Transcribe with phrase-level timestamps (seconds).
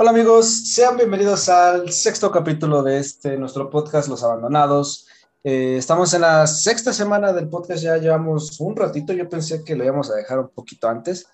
[0.00, 5.08] Hola amigos, sean bienvenidos al sexto capítulo de este nuestro podcast Los Abandonados.
[5.42, 9.74] Eh, estamos en la sexta semana del podcast, ya llevamos un ratito, yo pensé que
[9.74, 11.26] lo íbamos a dejar un poquito antes,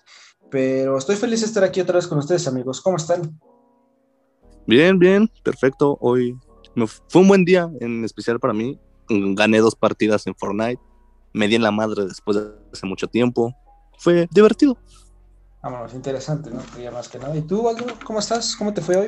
[0.49, 3.39] pero estoy feliz de estar aquí otra vez con ustedes amigos, ¿cómo están?
[4.65, 5.99] Bien, bien, perfecto.
[6.01, 6.35] Hoy
[7.07, 8.79] fue un buen día, en especial para mí.
[9.07, 10.81] Gané dos partidas en Fortnite,
[11.33, 13.53] me di en la madre después de hace mucho tiempo.
[13.99, 14.75] Fue divertido.
[15.65, 16.59] Vámonos, interesante, ¿no?
[16.79, 17.35] Ya más que nada.
[17.35, 17.67] ¿Y tú,
[18.03, 18.55] cómo estás?
[18.55, 19.07] ¿Cómo te fue hoy?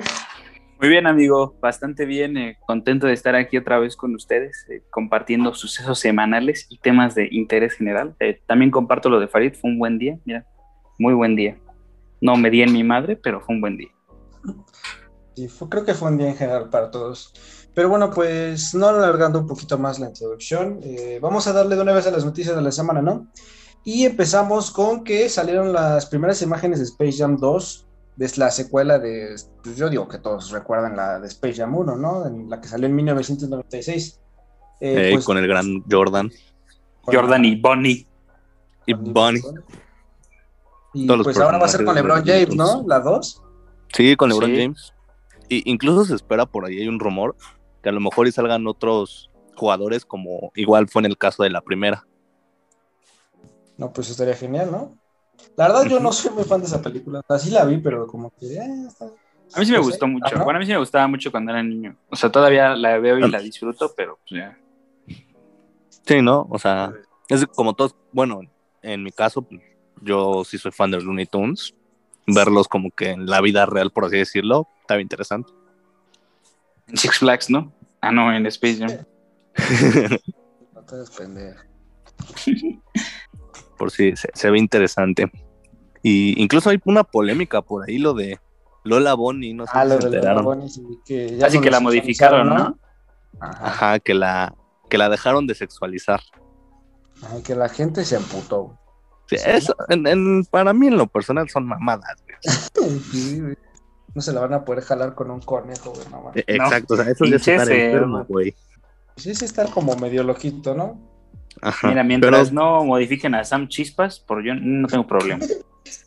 [0.80, 4.82] Muy bien, amigo, bastante bien, eh, contento de estar aquí otra vez con ustedes, eh,
[4.90, 8.16] compartiendo sucesos semanales y temas de interés general.
[8.20, 10.48] Eh, también comparto lo de Farid, fue un buen día, mira,
[10.98, 11.60] muy buen día.
[12.22, 13.92] No me di en mi madre, pero fue un buen día.
[15.36, 17.36] Sí, creo que fue un día en general para todos.
[17.76, 20.82] Pero bueno, pues no alargando un poquito más la introducción,
[21.22, 23.28] vamos a darle de una vez a las noticias de la semana, ¿no?
[23.88, 27.88] Y empezamos con que salieron las primeras imágenes de Space Jam 2,
[28.20, 29.34] es la secuela de,
[29.64, 32.28] pues yo digo que todos recuerdan la de Space Jam 1, ¿no?
[32.28, 34.20] En la que salió en 1996.
[34.82, 36.30] Eh, pues, con el gran Jordan.
[37.04, 38.06] Jordan y Bonnie.
[38.88, 39.42] Y Bonnie.
[40.94, 42.84] Y pues ahora va a ser con LeBron James, ¿no?
[42.86, 43.42] La 2.
[43.94, 44.94] Sí, con LeBron James.
[45.48, 47.38] Y incluso se espera por ahí, hay un rumor,
[47.82, 51.52] que a lo mejor y salgan otros jugadores como igual fue en el caso de
[51.52, 52.06] la primera.
[53.78, 54.98] No, pues estaría genial, ¿no?
[55.56, 57.22] La verdad, yo no soy muy fan de esa película.
[57.28, 58.56] Así la vi, pero como que.
[58.56, 58.88] Eh,
[59.54, 60.36] a mí sí me gustó mucho.
[60.44, 61.96] Bueno, a mí sí me gustaba mucho cuando era niño.
[62.10, 64.58] O sea, todavía la veo y la disfruto, pero pues ya.
[66.06, 66.48] Sí, ¿no?
[66.50, 66.94] O sea,
[67.30, 67.96] es como todos.
[68.12, 68.42] Bueno,
[68.82, 69.48] en mi caso,
[70.02, 71.74] yo sí soy fan de Looney Tunes.
[72.26, 75.54] Verlos como que en la vida real, por así decirlo, estaba interesante.
[76.88, 77.72] En Six Flags, ¿no?
[78.02, 79.06] Ah, no, en Space Jam.
[80.74, 81.10] no te des
[83.78, 85.32] por si se, ve interesante.
[86.04, 88.40] Y incluso hay una polémica por ahí, lo de
[88.84, 90.70] Lola Bonnie, no sé ah, lo de Lola Bonnie,
[91.06, 92.80] que Así que la modificaron, ¿no?
[93.40, 94.00] Ajá.
[94.00, 94.56] que la
[94.90, 96.22] que la dejaron de sexualizar.
[97.22, 98.78] Ajá, que la gente se amputó.
[99.26, 102.16] Sí, eso, en, para mí en lo personal son mamadas,
[104.16, 106.32] no se la van a poder jalar con un conejo, güey, mamá.
[106.34, 108.56] E, exacto, o sea, eso es estar enfermo, güey.
[109.18, 111.17] Sí, es estar como medio loquito, ¿no?
[111.84, 115.46] Mira, mientras no modifiquen a Sam Chispas, por yo no tengo problema.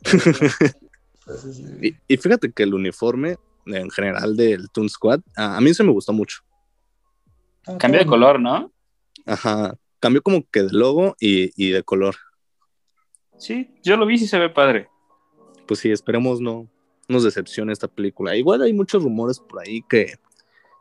[2.08, 6.12] y, fíjate que el uniforme en general del Toon Squad, a, mí se me gustó
[6.12, 6.40] mucho.
[7.66, 8.72] Ah, Cambió de color, ¿no?
[9.26, 12.16] Ajá, cambió como que de logo y, de color.
[13.38, 14.88] Sí, yo lo vi y se ve padre.
[15.66, 16.68] Pues sí, esperemos no
[17.08, 18.36] nos decepcione esta película.
[18.36, 20.14] Igual hay muchos rumores por ahí que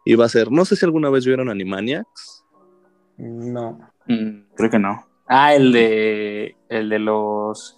[0.05, 2.38] iba a ser, no sé si alguna vez vieron Animaniacs.
[3.19, 3.77] No.
[4.07, 5.05] Mm, creo que no.
[5.27, 7.75] Ah, el de, el de los...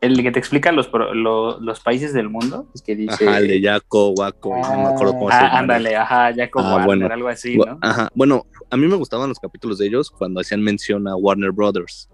[0.00, 2.70] El que te explica los, los, países del mundo.
[2.72, 3.28] Es que dice...
[3.28, 5.58] Ajá, el de Yaco, Waco, no me acuerdo cómo ah, se llama.
[5.58, 7.12] Ándale, ajá, Yaco, ah, bueno.
[7.12, 7.78] algo así, ¿no?
[7.82, 11.50] Ajá, bueno, a mí me gustaban los capítulos de ellos cuando hacían mención a Warner
[11.50, 12.08] Brothers.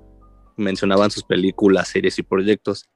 [0.56, 2.88] Mencionaban sus películas, series y proyectos.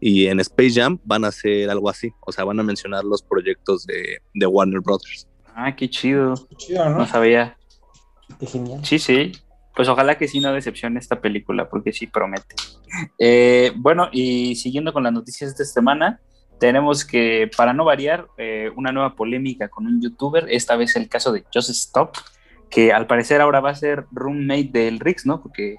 [0.00, 2.12] Y en Space Jam van a hacer algo así.
[2.24, 5.26] O sea, van a mencionar los proyectos de, de Warner Brothers.
[5.56, 6.34] Ah, qué chido.
[6.50, 6.98] Qué chido, ¿no?
[6.98, 7.57] No sabía.
[8.38, 8.84] Qué genial.
[8.84, 9.32] Sí, sí
[9.78, 12.56] pues ojalá que sí no decepcione esta película, porque sí promete.
[13.16, 16.20] Eh, bueno, y siguiendo con las noticias de esta semana,
[16.58, 21.08] tenemos que, para no variar, eh, una nueva polémica con un youtuber, esta vez el
[21.08, 22.16] caso de Joseph Stop,
[22.68, 25.40] que al parecer ahora va a ser roommate del Rix, ¿no?
[25.40, 25.76] Porque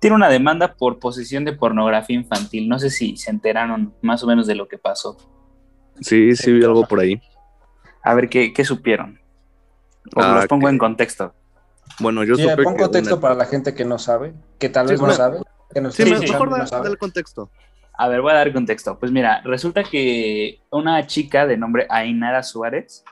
[0.00, 2.70] tiene una demanda por posesión de pornografía infantil.
[2.70, 5.18] No sé si se enteraron más o menos de lo que pasó.
[6.00, 7.20] Sí, sí, vi algo por ahí.
[8.02, 9.20] A ver, ¿qué, supieron?
[10.14, 11.34] Os los ah, pongo en contexto.
[11.98, 15.10] Bueno, yo sí, Pon contexto para la gente que no sabe, que tal vez no
[15.10, 15.40] sabe.
[15.72, 17.50] Que sí, mejor no contexto.
[17.98, 18.98] A ver, voy a dar contexto.
[18.98, 23.04] Pues mira, resulta que una chica de nombre Ainara Suárez,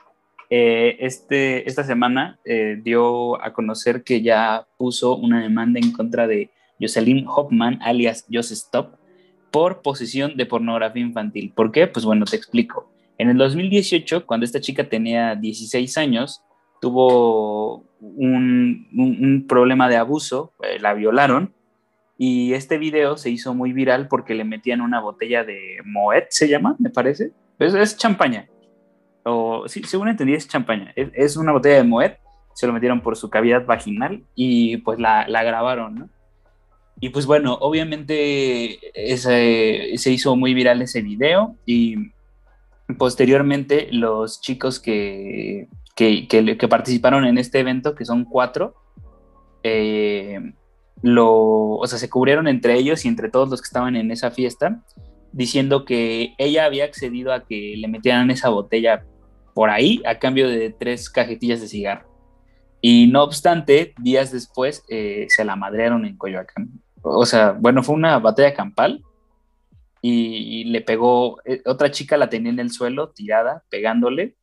[0.49, 6.27] eh, este, esta semana eh, dio a conocer que ya puso una demanda en contra
[6.27, 8.97] de Jocelyn Hoffman, alias Joseph Stop,
[9.49, 11.51] por posesión de pornografía infantil.
[11.55, 11.87] ¿Por qué?
[11.87, 12.91] Pues bueno, te explico.
[13.17, 16.43] En el 2018, cuando esta chica tenía 16 años,
[16.85, 21.51] tuvo un, problema de abuso, eh, la violaron,
[22.15, 26.47] y este video se hizo muy viral porque le metían una botella de Moet, se
[26.47, 27.31] llama, me parece.
[27.57, 28.47] Es, champaña.
[29.23, 30.93] O, sí, según entendí, es champaña.
[30.95, 32.11] Es, una botella de Moet,
[32.53, 36.09] se lo metieron por su cavidad vaginal y pues la, grabaron, ¿no?
[36.99, 38.79] Y pues bueno, obviamente
[39.17, 42.11] se hizo muy viral ese video y
[42.99, 48.75] posteriormente los chicos que que, que, participaron en este evento, que son cuatro,
[49.63, 50.39] eh,
[51.01, 54.31] lo, o sea, se cubrieron entre ellos y entre todos los que estaban en esa
[54.31, 54.83] fiesta,
[55.31, 59.05] diciendo que ella había accedido a que le metieran esa botella
[59.53, 62.15] por ahí a cambio de tres cajetillas de cigarro.
[62.81, 66.69] Y no obstante, días después eh, se la madrearon en Coyoacán.
[67.01, 69.03] O sea, bueno, fue una batalla campal
[70.01, 74.35] y, le pegó, eh, otra chica la tenía en el suelo, tirada, pegándole.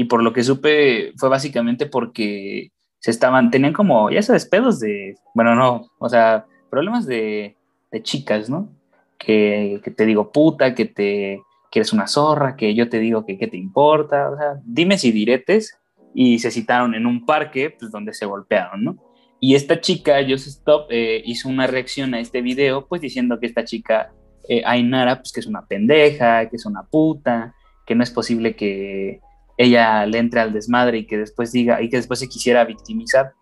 [0.00, 4.80] Y por lo que supe, fue básicamente porque se estaban, tenían como, ya sabes, pedos
[4.80, 7.58] de, bueno, no, o sea, problemas de,
[7.92, 8.70] de chicas, ¿no?
[9.18, 13.26] Que, que, te digo puta, que te que eres una zorra, que yo te digo
[13.26, 15.78] que qué te importa, o sea, dime si diretes,
[16.14, 18.96] y se citaron en un parque, pues donde se golpearon, ¿no?
[19.38, 23.48] Y esta chica, Joseph Stop, eh, hizo una reacción a este video, pues diciendo que
[23.48, 24.14] esta chica,
[24.48, 27.54] eh, Ainara, pues que es una pendeja, que es una puta,
[27.84, 29.20] que no es posible que
[29.60, 33.34] ella le entre al desmadre y que después diga, y que después se quisiera victimizar.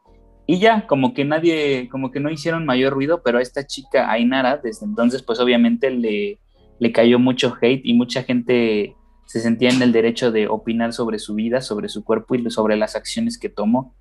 [0.47, 4.11] Y ya, como que nadie, como que no hicieron mayor ruido, pero a esta chica,
[4.11, 6.41] Ainara, desde entonces, pues obviamente le,
[6.81, 11.21] le cayó mucho hate y mucha gente se sentía en el derecho de opinar sobre
[11.21, 13.95] su vida, sobre su cuerpo y sobre las acciones que tomó.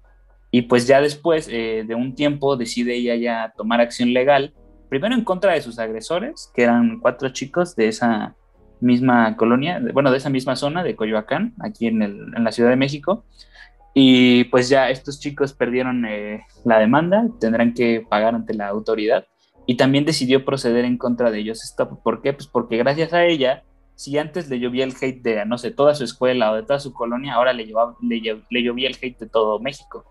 [0.49, 4.55] Y pues ya después eh, de un tiempo decide ella ya tomar acción legal,
[4.89, 8.35] primero en contra de sus agresores, que eran cuatro chicos de esa
[8.79, 12.69] misma colonia, bueno, de esa misma zona de Coyoacán, aquí en, el, en la Ciudad
[12.69, 13.23] de México.
[13.93, 19.25] Y pues ya estos chicos perdieron eh, la demanda, tendrán que pagar ante la autoridad.
[19.65, 21.75] Y también decidió proceder en contra de ellos.
[22.03, 22.33] ¿Por qué?
[22.33, 23.63] Pues porque gracias a ella,
[23.95, 26.79] si antes le llovía el hate de, no sé, toda su escuela o de toda
[26.79, 30.05] su colonia, ahora le, le, le llovía el hate de todo México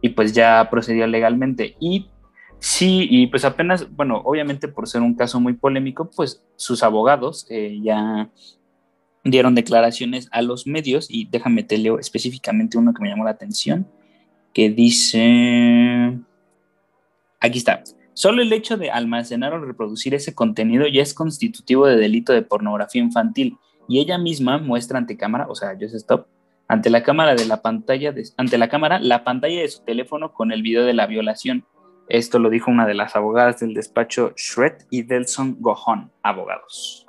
[0.00, 1.76] y pues ya procedió legalmente.
[1.80, 2.10] Y
[2.58, 7.46] sí, y pues apenas, bueno, obviamente por ser un caso muy polémico, pues sus abogados
[7.50, 8.30] eh, ya
[9.24, 13.30] dieron declaraciones a los medios y déjame te leo específicamente uno que me llamó la
[13.30, 13.86] atención,
[14.54, 16.18] que dice,
[17.40, 17.82] aquí está,
[18.14, 22.42] solo el hecho de almacenar o reproducir ese contenido ya es constitutivo de delito de
[22.42, 23.58] pornografía infantil
[23.88, 26.26] y ella misma muestra ante cámara, o sea, Just Stop,
[26.68, 30.32] ante la cámara de la pantalla de, ante la cámara la pantalla de su teléfono
[30.32, 31.64] con el video de la violación.
[32.08, 37.04] Esto lo dijo una de las abogadas del despacho Shred y Delson Gohon, abogados.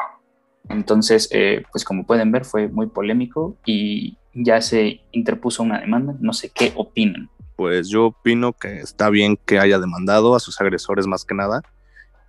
[0.70, 6.16] Entonces, eh, pues como pueden ver, fue muy polémico y ya se interpuso una demanda.
[6.20, 7.30] No sé qué opinan.
[7.56, 11.62] Pues yo opino que está bien que haya demandado a sus agresores más que nada.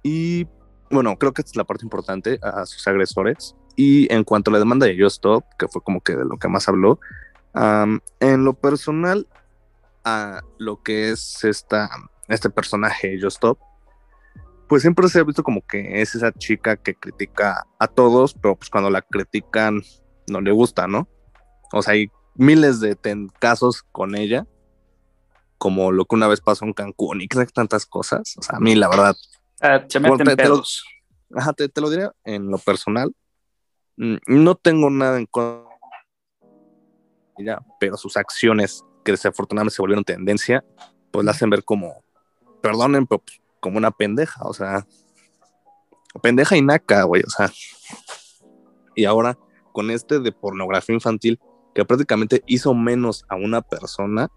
[0.02, 0.46] Y
[0.90, 3.56] bueno, creo que esta es la parte importante, a sus agresores.
[3.76, 6.38] Y en cuanto a la demanda de Yo Stop, que fue como que de lo
[6.38, 6.98] que más habló,
[7.54, 9.26] en lo personal,
[10.04, 11.90] a lo que es esta,
[12.28, 13.58] este personaje Yo Stop,
[14.68, 18.56] pues siempre se ha visto como que es esa chica que critica a todos, pero
[18.56, 19.82] pues cuando la critican
[20.26, 21.08] no le gusta, ¿no?
[21.72, 22.96] O sea, hay miles de
[23.38, 24.46] casos con ella,
[25.56, 28.34] como lo que una vez pasó en Cancún y tantas cosas.
[28.38, 29.16] O sea, a mí la verdad...
[29.60, 33.12] Ah, te, ajá, te, te, lo diré en lo personal.
[33.96, 35.66] Mm, no tengo nada en contra,
[37.80, 40.64] pero sus acciones, que desafortunadamente se volvieron tendencia,
[41.10, 42.04] pues la hacen ver como,
[42.60, 44.86] perdonen, pero pues, como una pendeja, o sea,
[46.22, 47.50] pendeja y naca, güey, o sea.
[48.94, 49.38] Y ahora,
[49.72, 51.38] con este de pornografía infantil,
[51.74, 54.28] que prácticamente hizo menos a una persona,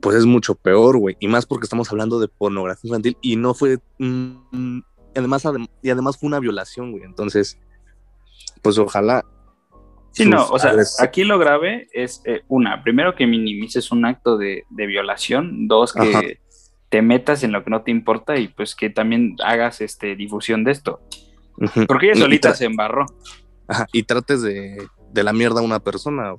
[0.00, 1.16] pues es mucho peor, güey.
[1.20, 3.78] Y más porque estamos hablando de pornografía infantil y no fue.
[3.98, 4.80] Mm,
[5.14, 5.44] además,
[5.82, 7.04] y además fue una violación, güey.
[7.04, 7.58] Entonces,
[8.62, 9.24] pues ojalá.
[10.10, 14.36] Sí, no, o sea, aquí lo grave es, eh, una, primero que minimices un acto
[14.36, 16.38] de, violación, dos, que
[16.94, 20.62] te metas en lo que no te importa y pues que también hagas este, difusión
[20.62, 21.00] de esto.
[21.88, 23.06] Porque ella solita se embarró.
[23.66, 26.36] Ajá, y trates de, de la mierda a una persona.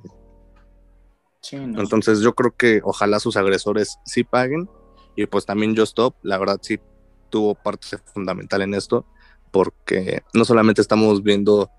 [1.42, 1.78] Sí, no.
[1.78, 4.66] Entonces yo creo que ojalá sus agresores sí paguen
[5.14, 6.80] y pues también Just Stop, la verdad sí
[7.28, 9.04] tuvo parte fundamental en esto
[9.50, 11.70] porque no solamente estamos viendo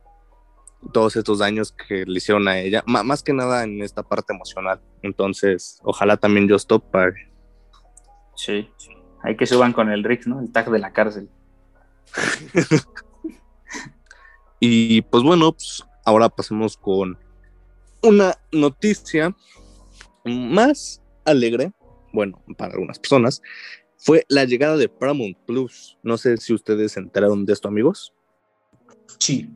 [0.94, 4.80] todos estos daños que le hicieron a ella, más que nada en esta parte emocional.
[5.02, 7.36] Entonces, ojalá también yo Stop pague.
[8.38, 8.70] Sí,
[9.24, 10.40] hay que suban con el Rix, ¿no?
[10.40, 11.30] El tag de la cárcel.
[14.60, 17.18] y pues bueno, pues, ahora pasemos con
[18.02, 19.36] una noticia
[20.24, 21.74] más alegre,
[22.14, 23.42] bueno, para algunas personas,
[23.98, 25.98] fue la llegada de Paramount Plus.
[26.04, 28.14] No sé si ustedes se enteraron de esto, amigos.
[29.20, 29.50] Sí,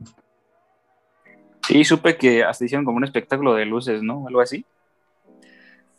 [1.66, 4.26] Sí, supe que hasta hicieron como un espectáculo de luces, ¿no?
[4.26, 4.64] Algo así.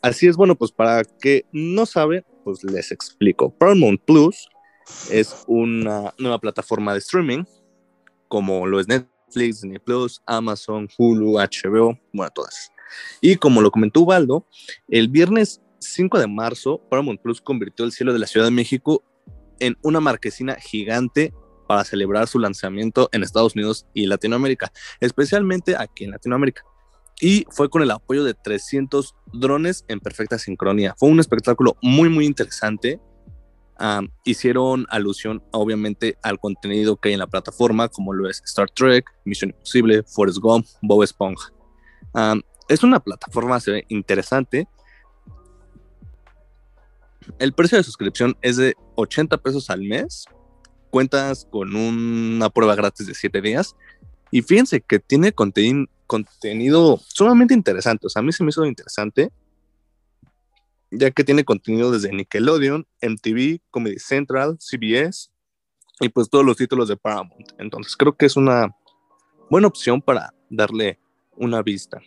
[0.02, 3.50] Así es, bueno, pues para que no sabe, pues les explico.
[3.50, 4.48] Paramount Plus
[5.10, 7.44] es una nueva plataforma de streaming,
[8.28, 12.70] como lo es Netflix, Disney Plus, Amazon, Hulu, HBO, bueno, todas.
[13.20, 14.46] Y como lo comentó Baldo,
[14.88, 19.02] el viernes 5 de marzo, Paramount Plus convirtió el cielo de la Ciudad de México
[19.58, 21.32] en una marquesina gigante
[21.66, 26.62] para celebrar su lanzamiento en Estados Unidos y Latinoamérica, especialmente aquí en Latinoamérica.
[27.20, 30.94] Y fue con el apoyo de 300 drones en perfecta sincronía.
[30.98, 33.00] Fue un espectáculo muy, muy interesante.
[34.24, 39.04] hicieron alusión, obviamente, al contenido que hay en la plataforma, como lo es Star Trek,
[39.24, 41.52] Misión Imposible, Forrest Gump, Bob Esponja.
[42.68, 44.68] es una plataforma interesante
[47.38, 50.26] el precio de suscripción es de 80 pesos al mes.
[50.90, 53.74] Cuentas con una prueba gratis de 7 días.
[54.30, 55.32] Y fíjense que tiene
[56.06, 58.06] contenido sumamente interesante.
[58.06, 59.30] O sea, a mí se me hizo interesante.
[60.90, 65.30] Ya que tiene contenido desde Nickelodeon, MTV, Comedy Central, CBS
[66.00, 67.52] y pues todos los títulos de Paramount.
[67.58, 68.76] Entonces creo que es una
[69.50, 71.00] buena opción para darle
[71.36, 72.00] una vista.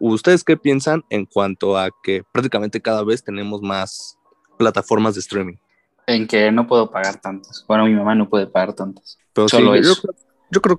[0.00, 4.18] ¿Ustedes qué piensan en cuanto a que prácticamente cada vez tenemos más
[4.60, 5.56] plataformas de streaming.
[6.06, 7.64] En que no puedo pagar tantas.
[7.66, 9.18] Bueno, mi mamá no puede pagar tantas.
[9.32, 10.14] Pero Solo sí, yo, creo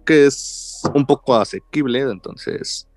[0.05, 2.87] que es un poco asequible, entonces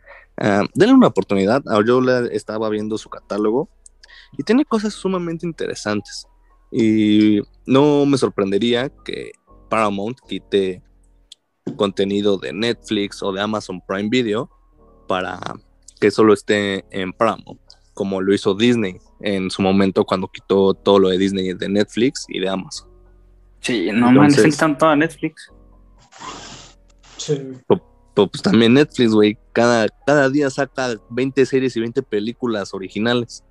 [0.40, 1.62] uh, denle una oportunidad.
[1.68, 3.68] Ah, yo le estaba viendo su catálogo
[4.36, 6.26] y tiene cosas sumamente interesantes.
[6.72, 9.32] Y no me sorprendería que
[9.68, 10.82] Paramount quite
[11.76, 14.50] contenido de Netflix o de Amazon Prime Video
[15.06, 15.38] para
[16.00, 17.60] que solo esté en Paramount,
[17.94, 22.26] como lo hizo Disney en su momento cuando quitó todo lo de Disney de Netflix
[22.28, 22.88] y de Amazon.
[23.60, 25.50] Sí, no me necesitan toda Netflix.
[27.24, 27.40] Sí.
[28.14, 33.42] Pues, también Netflix, güey, cada, cada día saca 20 series y 20 películas originales,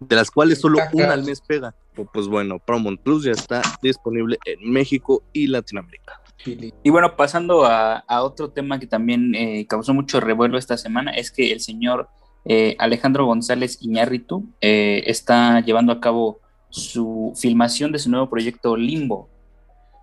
[0.00, 1.74] de las cuales solo una al mes pega.
[2.12, 6.20] Pues bueno, Paramount Plus ya está disponible en México y Latinoamérica.
[6.46, 11.30] Y bueno, pasando a, otro tema que también eh, causó mucho revuelo esta semana, es
[11.30, 12.08] que el señor
[12.46, 18.76] eh, Alejandro González Iñárritu eh, está llevando a cabo su filmación de su nuevo proyecto
[18.76, 19.28] Limbo.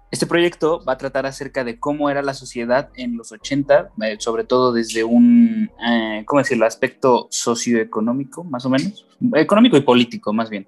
[0.10, 4.16] Este proyecto va a tratar acerca de cómo era la sociedad en los 80, eh,
[4.20, 5.70] sobre todo desde un,
[6.26, 10.68] ¿cómo decirlo?, aspecto socioeconómico, más o menos, económico y político, más bien.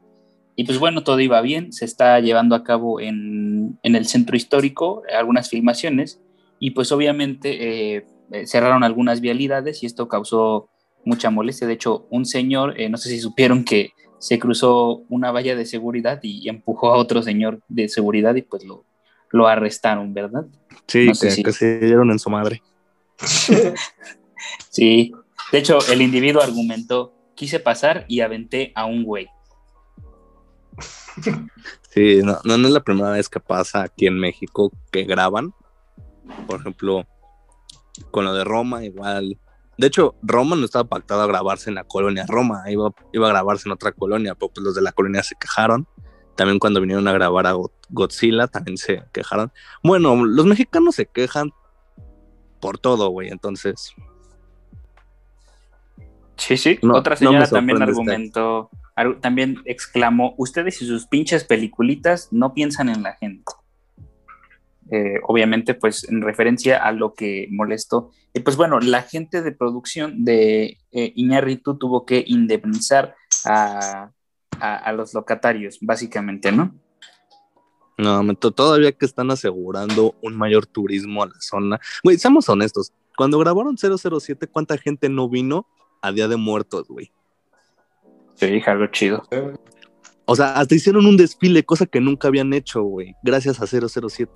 [0.58, 4.36] Y pues bueno, todo iba bien, se está llevando a cabo en, en el centro
[4.36, 6.19] histórico algunas filmaciones
[6.60, 8.05] y pues obviamente
[8.46, 10.69] cerraron algunas vialidades y esto causó
[11.05, 11.67] mucha molestia.
[11.67, 15.65] De hecho, un señor, eh, no sé si supieron que se cruzó una valla de
[15.65, 18.84] seguridad y empujó a otro señor de seguridad y pues lo,
[19.31, 20.45] lo arrestaron, ¿verdad?
[20.88, 22.62] Sí, que, se dieron en su madre.
[24.69, 25.13] sí,
[25.51, 29.27] de hecho, el individuo argumentó, quise pasar y aventé a un güey.
[31.89, 35.53] Sí, no, no, no es la primera vez que pasa aquí en México que graban.
[36.48, 37.07] Por ejemplo,
[38.12, 39.38] con lo de Roma, igual
[39.79, 43.29] de hecho, Roma no estaba pactado a grabarse en la colonia Roma, iba, iba a
[43.29, 45.88] grabarse en otra colonia, pero pues los de la colonia se quejaron.
[46.39, 47.55] También cuando vinieron a grabar a
[47.89, 49.51] Godzilla, también se quejaron.
[49.84, 51.51] Bueno, los mexicanos se quejan
[52.62, 53.93] por todo, güey, entonces.
[56.38, 56.79] Sí, sí.
[56.81, 58.69] Otra señora también argumentó,
[59.19, 63.43] también exclamó, ustedes y sus pinches peliculitas no piensan en la gente.
[64.89, 68.12] Eh, obviamente pues en referencia a lo que molestó.
[68.34, 74.12] Y pues bueno, la gente de producción de eh, Iñarritu tuvo que indemnizar a,
[74.93, 76.73] los locatarios, básicamente, ¿no?
[77.97, 81.79] No, todavía que están asegurando un mayor turismo a la zona.
[82.01, 85.67] Güey, seamos honestos, cuando grabaron 007, ¿cuánta gente no vino
[86.01, 87.11] a Día de Muertos, güey?
[88.35, 89.23] Sí, algo chido.
[90.23, 94.31] O sea, hasta hicieron un desfile, cosa que nunca habían hecho, güey, gracias a 007.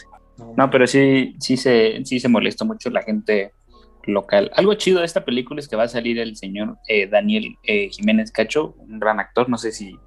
[0.57, 3.53] No, pero sí, sí se, sí se molestó mucho la gente
[4.05, 4.51] local.
[4.55, 7.89] Algo chido de esta película es que va a salir el señor eh, Daniel eh,
[7.89, 9.47] Jiménez Cacho, un gran actor.
[9.49, 9.97] No sé si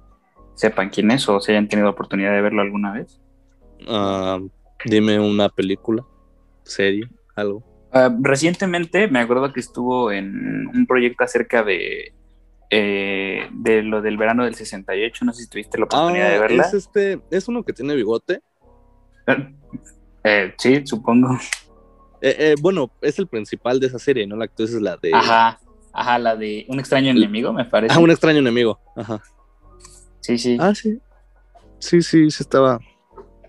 [0.57, 3.21] sepan quién es o si hayan tenido oportunidad de verlo alguna vez.
[3.87, 4.39] Ah,
[4.83, 6.03] dime una película,
[6.63, 7.63] serie, algo.
[7.93, 12.13] Ah, recientemente me acuerdo que estuvo en un proyecto acerca de,
[12.71, 15.25] eh, de lo del verano del 68.
[15.25, 16.63] No sé si tuviste la oportunidad de ah, verla.
[16.63, 18.41] Es, este, es uno que tiene bigote.
[20.23, 21.37] Eh, sí, supongo.
[22.19, 24.35] Eh, eh, bueno, es el principal de esa serie, ¿no?
[24.35, 25.13] La actriz es la de.
[25.13, 25.59] Ajá,
[25.93, 27.93] ajá, la de Un extraño enemigo, me parece.
[27.93, 29.21] Ah, un extraño enemigo, ajá.
[30.27, 30.57] Sí, sí.
[30.59, 30.99] Ah, sí.
[31.79, 32.81] Sí, sí, sí estaba.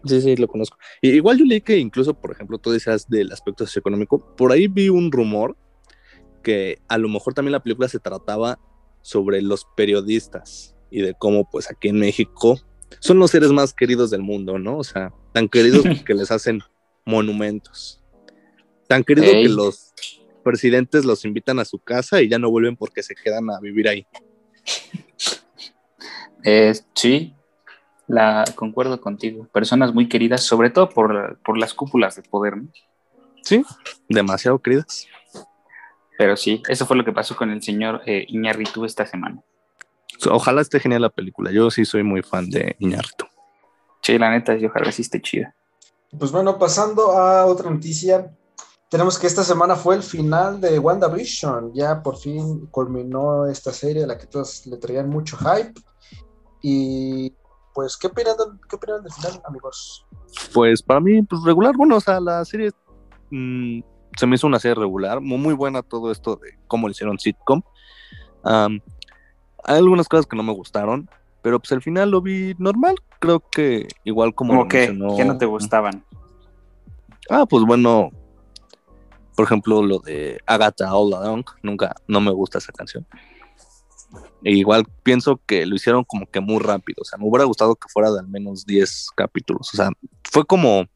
[0.05, 0.79] Sí, sí, lo conozco.
[1.03, 4.69] Y igual yo leí que incluso, por ejemplo, tú decías del aspecto socioeconómico, por ahí
[4.69, 5.57] vi un rumor
[6.45, 8.61] que a lo mejor también la película se trataba
[9.03, 12.61] sobre los periodistas y de cómo, pues aquí en México,
[13.01, 14.79] son los seres más queridos del mundo, ¿no?
[14.79, 16.61] O sea, tan queridos que les hacen
[17.05, 18.05] monumentos.
[18.87, 19.93] Tan queridos que los
[20.45, 23.89] presidentes los invitan a su casa y ya no vuelven porque se quedan a vivir
[23.89, 24.07] ahí.
[26.45, 27.35] Eh, sí.
[28.07, 29.47] La concuerdo contigo.
[29.53, 32.69] Personas muy queridas, sobre todo por, por las cúpulas de poder, ¿no?
[33.43, 33.65] Sí,
[34.09, 35.07] demasiado queridas.
[36.17, 39.41] Pero sí, eso fue lo que pasó con el señor eh, Iñarritu esta semana.
[40.31, 41.53] Ojalá esté genial la película.
[41.53, 43.27] Yo sí soy muy fan de Iñarritu.
[44.03, 45.55] Sí, la neta, yo ojalá sí esté chida.
[46.19, 48.35] Pues bueno, pasando a otra noticia,
[48.89, 51.73] tenemos que esta semana fue el final de WandaVision.
[51.75, 55.81] Ya por fin culminó esta serie a la que todos le traían mucho hype.
[56.63, 57.33] Y
[57.75, 58.35] pues, ¿qué opinan,
[58.69, 60.07] qué opinan del final, amigos?
[60.53, 61.77] Pues para mí, pues regular.
[61.77, 62.71] Bueno, o sea, la serie
[63.31, 63.81] mmm,
[64.17, 67.19] se me hizo una serie regular, muy, muy buena todo esto de cómo le hicieron
[67.19, 67.63] sitcom.
[68.45, 68.81] Um,
[69.65, 71.09] hay algunas cosas que no me gustaron,
[71.43, 72.97] pero pues al final lo vi normal.
[73.21, 74.55] Creo que igual como.
[74.55, 74.87] ¿Cómo que,
[75.17, 76.05] ¿Qué no te gustaban?
[77.31, 78.11] Ah, pues bueno,
[79.37, 83.07] por ejemplo, lo de Agatha All Along, nunca, no me gusta esa canción.
[84.45, 87.75] E igual pienso que lo hicieron como que muy rápido, o sea, me hubiera gustado
[87.75, 89.91] que fuera de al menos 10 capítulos, o sea,
[90.31, 90.87] fue como,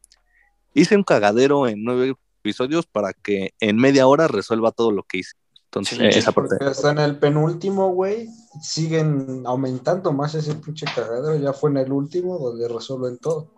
[0.73, 5.19] hice un cagadero en nueve episodios para que en media hora resuelva todo lo que
[5.19, 5.33] hice.
[5.65, 6.57] Entonces, sí, esa parte.
[6.69, 8.29] Está en el penúltimo, güey.
[8.61, 11.35] Siguen aumentando más ese pinche cagadero.
[11.35, 13.49] Ya fue en el último donde resuelven todo.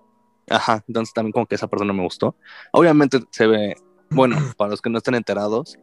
[0.49, 2.35] Ajá, entonces también como que esa parte no me gustó.
[2.71, 3.75] Obviamente se ve,
[4.09, 5.77] bueno, para los que no estén enterados,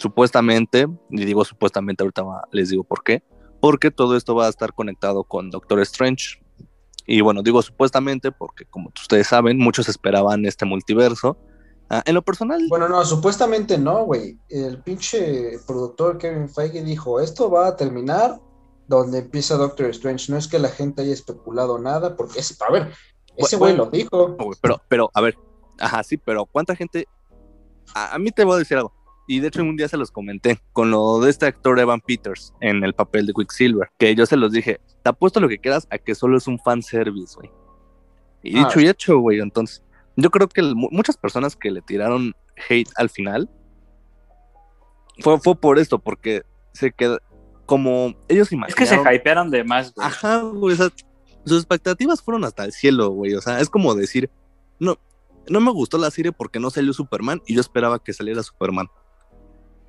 [0.00, 3.22] supuestamente, y digo supuestamente, ahorita les digo por qué,
[3.60, 6.42] porque todo esto va a estar conectado con Doctor Strange.
[7.06, 11.36] Y bueno, digo supuestamente porque como ustedes saben, muchos esperaban este multiverso
[11.92, 12.64] Ah, en lo personal.
[12.68, 14.38] Bueno, no, supuestamente no, güey.
[14.48, 18.40] El pinche productor Kevin Feige dijo: Esto va a terminar
[18.86, 20.30] donde empieza Doctor Strange.
[20.30, 22.92] No es que la gente haya especulado nada, porque es, a ver,
[23.36, 24.36] ese güey lo dijo.
[24.62, 25.36] pero, pero, a ver,
[25.80, 27.08] ajá, sí, pero ¿cuánta gente?
[27.92, 28.92] A, mí te voy a decir algo.
[29.30, 32.52] Y de hecho, un día se los comenté con lo de este actor Evan Peters
[32.60, 35.86] en el papel de Quicksilver, que yo se los dije: Te apuesto lo que quieras
[35.92, 37.48] a que solo es un fan service, güey.
[38.42, 39.84] Y dicho ah, y hecho, güey, entonces.
[40.16, 42.34] Yo creo que muchas personas que le tiraron
[42.68, 43.48] hate al final
[45.20, 47.20] fue, fue por esto, porque se quedó
[47.66, 48.82] como ellos imaginaron.
[48.82, 50.08] Es que se hypearon de más, güey.
[50.08, 50.74] Ajá, güey.
[50.74, 53.34] sus expectativas fueron hasta el cielo, güey.
[53.34, 54.28] O sea, es como decir,
[54.80, 54.98] no,
[55.48, 58.88] no me gustó la serie porque no salió Superman y yo esperaba que saliera Superman.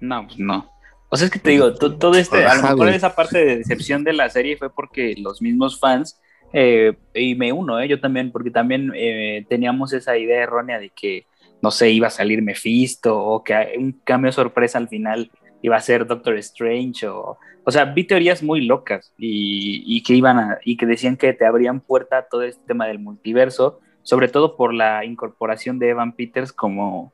[0.01, 0.69] No, pues no.
[1.09, 4.03] O sea, es que te digo, todo este, a lo mejor esa parte de decepción
[4.03, 6.19] de la serie fue porque los mismos fans
[6.53, 7.87] eh, y me uno, ¿eh?
[7.87, 11.25] yo también, porque también eh, teníamos esa idea errónea de que,
[11.61, 15.81] no sé, iba a salir Mephisto o que un cambio sorpresa al final iba a
[15.81, 20.59] ser Doctor Strange o, o sea, vi teorías muy locas y, y, que iban a,
[20.63, 24.57] y que decían que te abrían puerta a todo este tema del multiverso, sobre todo
[24.57, 27.13] por la incorporación de Evan Peters como,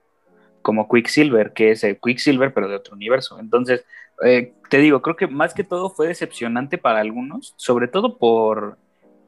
[0.68, 3.40] como Quicksilver, que es el Quicksilver pero de otro universo.
[3.40, 3.86] Entonces,
[4.26, 8.78] eh, te digo, creo que más que todo fue decepcionante para algunos, sobre todo por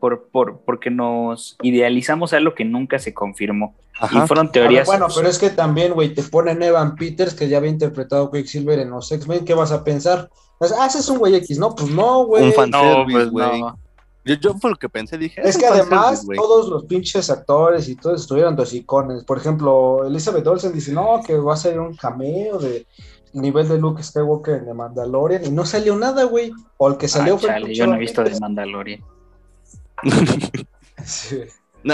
[0.01, 3.73] por, por, porque nos idealizamos algo que nunca se confirmó.
[4.11, 4.85] Y fueron teorías.
[4.85, 8.79] Bueno, pero es que también, güey, te ponen Evan Peters, que ya había interpretado Quicksilver
[8.79, 10.29] en los X-Men, ¿qué vas a pensar?
[10.57, 12.47] Pues, ah, ese es un güey X, no, pues no, güey.
[12.47, 13.63] Un fanservice, pues, güey.
[14.29, 15.41] Yo, yo fue lo que pensé, dije.
[15.43, 20.71] Es, que además todos los pinches actores y todos estuvieron icones Por ejemplo, Elizabeth Olsen
[20.71, 22.85] dice, no, que va a ser un cameo de
[23.33, 26.51] nivel de Luke Skywalker en The Mandalorian y no salió nada, güey.
[26.77, 27.73] O el que salió fue.
[27.73, 29.03] yo no he visto The Mandalorian.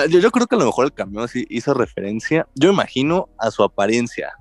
[0.10, 3.63] yo, creo que a lo mejor el camión sí hizo referencia, yo imagino, a su
[3.63, 4.34] apariencia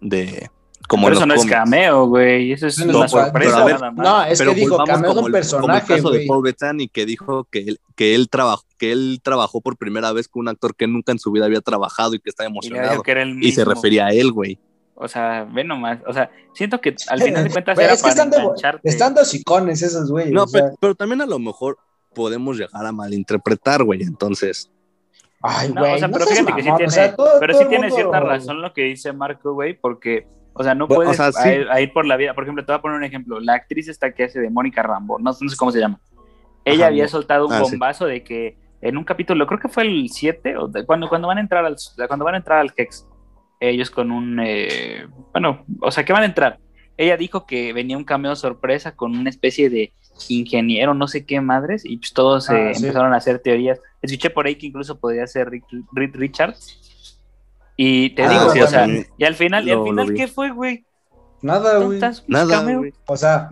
[0.00, 0.50] de...
[0.86, 2.52] Como eso no es cameo, güey.
[2.52, 3.92] Eso es una sorpresa.
[3.92, 5.94] no, es que dijo cameo de un personaje.
[5.94, 9.60] el caso de Paul Bettany que dijo que él, que él trabajó, que él trabajó
[9.60, 12.30] por primera vez con un actor que nunca en su vida había trabajado y que
[12.30, 13.02] estaba emocionado.
[13.40, 14.58] Y, se refería a él, güey.
[14.94, 15.98] O sea, ve nomás.
[16.06, 20.10] O sea, siento que al final de cuentas era para están, están dos icones esos,
[20.10, 20.30] güey.
[20.30, 20.46] No,
[20.80, 21.78] pero, también a lo mejor
[22.14, 24.02] podemos llegar a malinterpretar, güey.
[24.02, 24.70] Entonces.
[25.42, 25.94] Ay, güey.
[25.94, 29.12] o sea, pero fíjate que sí tiene, pero sí tiene cierta razón lo que dice
[29.12, 30.26] Marco, güey, porque,
[30.58, 32.32] o sea, no puedes ir, por la vida.
[32.34, 33.40] Por ejemplo, te voy a poner un ejemplo.
[33.40, 36.00] La actriz esta que hace de Mónica Rambo, no, sé cómo se llama.
[36.64, 40.08] Ella había soltado un ah, bombazo de que en un capítulo, creo que fue el
[40.08, 41.76] 7, o cuando, cuando van a entrar al
[42.08, 43.06] cuando van a entrar al Hex,
[43.60, 46.58] ellos con un eh, bueno, o sea, que van a entrar.
[46.96, 49.92] Ella dijo que venía un cameo sorpresa con una especie de
[50.28, 53.78] ingeniero, no sé qué madres, y pues todos ah, empezaron a hacer teorías.
[54.00, 55.66] Escuché por ahí que incluso podía ser Rick,
[56.14, 56.95] Richards.
[57.76, 60.86] Y te ah, digo, o sea, y al final, ¿y al final qué fue, güey?
[61.42, 62.00] Nada, güey.
[62.26, 62.92] Nada, güey.
[63.06, 63.48] O sea,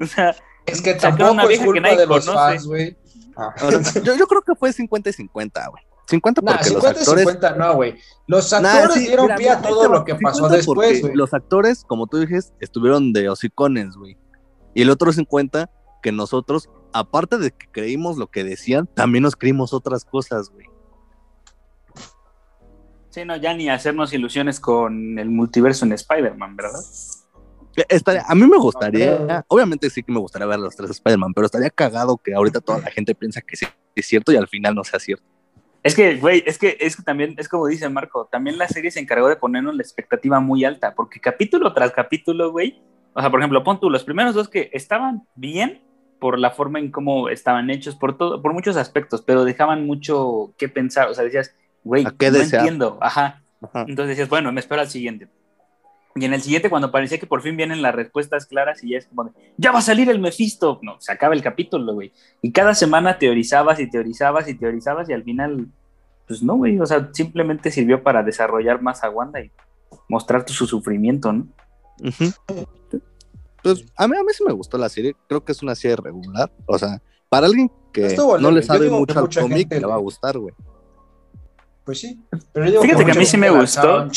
[0.67, 2.97] es que tampoco es culpa de los fans, güey.
[3.37, 3.55] Ah.
[4.03, 5.83] yo, yo creo que fue 50 y 50, güey.
[6.07, 7.25] 50 porque 50 los actores...
[7.25, 7.95] 50 no, güey.
[8.27, 11.15] Los actores dieron pie a todo lo que pasó después, güey.
[11.15, 14.17] Los actores, como tú dijes, estuvieron de hocicones, güey.
[14.75, 15.71] Y el otro 50
[16.03, 20.67] que nosotros, aparte de que creímos lo que decían, también nos creímos otras cosas, güey.
[23.15, 26.81] Sí, no, ya ni hacernos ilusiones con el multiverso en Spider-Man, ¿verdad?
[27.89, 31.47] Estaría, a mí me gustaría, obviamente sí que me gustaría ver los tres Spider-Man, pero
[31.47, 34.75] estaría cagado que ahorita toda la gente piensa que sí es cierto y al final
[34.75, 35.25] no sea cierto.
[35.85, 38.91] Es que, güey, es que, es que también, es como dice Marco, también la serie
[38.91, 43.31] se encargó de ponernos la expectativa muy alta, porque capítulo tras capítulo, güey, o sea,
[43.31, 45.85] por ejemplo, pon tú, los primeros dos que estaban bien
[46.19, 50.53] por la forma en cómo estaban hechos, por todo, por muchos aspectos, pero dejaban mucho
[50.59, 53.43] que pensar, o sea, decías, güey, no entiendo, ajá.
[53.75, 55.29] Entonces decías, bueno, me espero al siguiente.
[56.17, 58.99] Y en el siguiente, cuando parecía que por fin vienen las respuestas claras y ya
[58.99, 60.79] es como de, ya va a salir el Mephisto.
[60.83, 62.13] No, se acaba el capítulo, güey.
[62.41, 65.67] Y cada semana teorizabas y teorizabas y teorizabas y al final,
[66.29, 66.79] pues no, güey.
[66.79, 69.51] O sea, simplemente sirvió para desarrollar más a Wanda y
[70.09, 71.49] mostrar su sufrimiento, ¿no?
[73.63, 75.17] Pues a mí, a mí sí me gustó la serie.
[75.27, 76.53] Creo que es una serie regular.
[76.67, 80.39] O sea, para alguien que no le sabe mucho al cómic, le va a gustar,
[80.39, 80.55] güey.
[81.85, 82.21] Pues sí.
[82.53, 84.09] Pero Fíjate que a mí sí me gustó.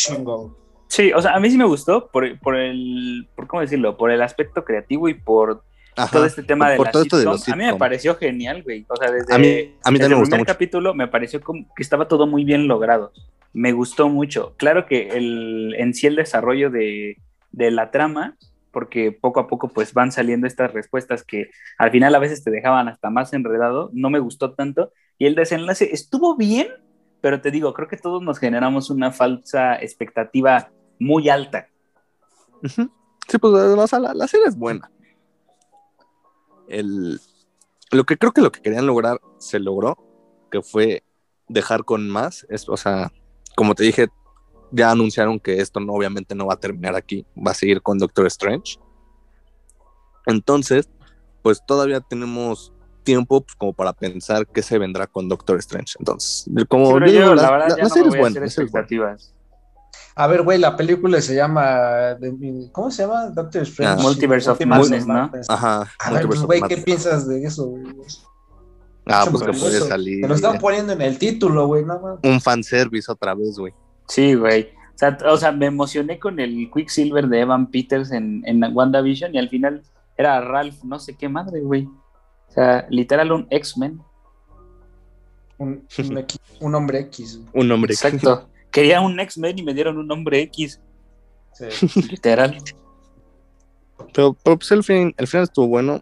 [0.88, 4.10] Sí, o sea, a mí sí me gustó por, por el, por cómo decirlo, por
[4.10, 5.64] el aspecto creativo y por
[6.12, 8.86] todo este tema de, la A mí me pareció genial, güey.
[8.88, 11.84] O sea, desde, a mí, a mí desde el primer capítulo me pareció como que
[11.84, 13.12] estaba todo muy bien logrado.
[13.54, 14.54] Me gustó mucho.
[14.58, 17.18] Claro que el, en sí el desarrollo de,
[17.52, 18.38] de la trama,
[18.72, 22.52] porque poco a poco pues van saliendo estas respuestas que al final a veces te
[22.52, 24.94] dejaban hasta más enredado, no me gustó tanto.
[25.18, 26.68] Y el desenlace estuvo bien,
[27.22, 31.68] pero te digo, creo que todos nos generamos una falsa expectativa muy alta.
[32.64, 34.90] Sí, pues la, serie es buena.
[36.68, 37.20] El,
[37.92, 39.98] lo que creo que lo que querían lograr se logró,
[40.52, 41.04] que fue
[41.48, 42.46] dejar con más.
[42.50, 43.12] Es, o sea,
[43.56, 44.08] como te dije,
[44.72, 47.98] ya anunciaron que esto no, obviamente no va a terminar aquí, va a seguir con
[47.98, 48.80] Doctor Strange.
[50.26, 50.90] Entonces,
[51.42, 52.74] pues todavía tenemos
[53.08, 55.96] tiempo pues, como para pensar qué se vendrá con Doctor Strange.
[55.98, 58.40] Entonces, como digo, la, verdad, ya serie es buena.
[58.42, 59.34] expectativas.
[60.14, 62.18] A ver, güey, la película se llama.
[62.74, 63.28] ¿Cómo se llama?
[63.28, 64.02] Doctor Strange.
[64.02, 65.32] Ah, Multiverse of Madness, ¿no?
[65.48, 65.90] Ajá.
[66.00, 67.86] A ver, pues, güey, ¿qué piensas de eso, güey?
[69.06, 70.22] Ah, pues que puede salir.
[70.22, 72.20] Te lo están poniendo en el título, güey, nada más.
[72.24, 73.74] Un fanservice otra vez, güey.
[74.10, 74.64] Sí, güey.
[74.96, 79.34] O sea, o sea, me emocioné con el Quicksilver de Evan Peters en, en WandaVision
[79.34, 79.84] y al final
[80.18, 81.88] era Ralph, no sé qué madre, güey.
[82.48, 84.02] O sea, literal un X-Men.
[85.58, 85.88] Un,
[86.60, 87.42] un, hombre X.
[87.54, 88.06] Un hombre X.
[88.06, 88.50] Exacto.
[88.72, 90.80] Quería un X-Men y me dieron un nombre X.
[91.54, 91.66] Sí.
[92.12, 92.58] Literal.
[94.14, 96.02] Pero, pues el, fin, el final estuvo bueno.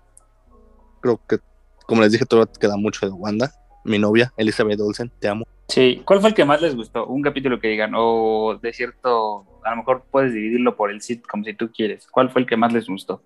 [1.02, 1.38] Creo que,
[1.86, 3.52] como les dije, todavía queda mucho de Wanda.
[3.84, 5.46] Mi novia, Elizabeth Olsen, te amo.
[5.68, 7.06] Sí, ¿cuál fue el que más les gustó?
[7.06, 11.44] Un capítulo que digan, o de cierto, a lo mejor puedes dividirlo por el como
[11.44, 12.08] si tú quieres.
[12.08, 13.22] ¿Cuál fue el que más les gustó?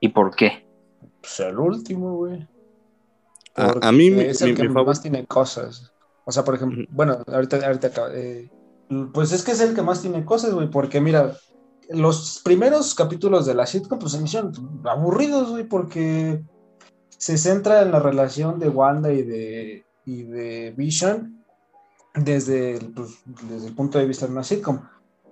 [0.00, 0.67] ¿Y por qué?
[1.20, 2.46] Pues el último, güey.
[3.54, 5.92] A, mí es el que más tiene cosas.
[6.24, 8.50] O sea, por ejemplo, bueno, ahorita, ahorita eh,
[9.12, 11.36] pues es que es el que más tiene cosas, güey, porque mira,
[11.90, 14.52] los primeros capítulos de la sitcom, pues se me hicieron
[14.84, 16.42] aburridos, güey, porque
[17.08, 21.44] se centra en la relación de Wanda y de, y de Vision
[22.14, 24.80] desde el, pues, desde el punto de vista de una sitcom.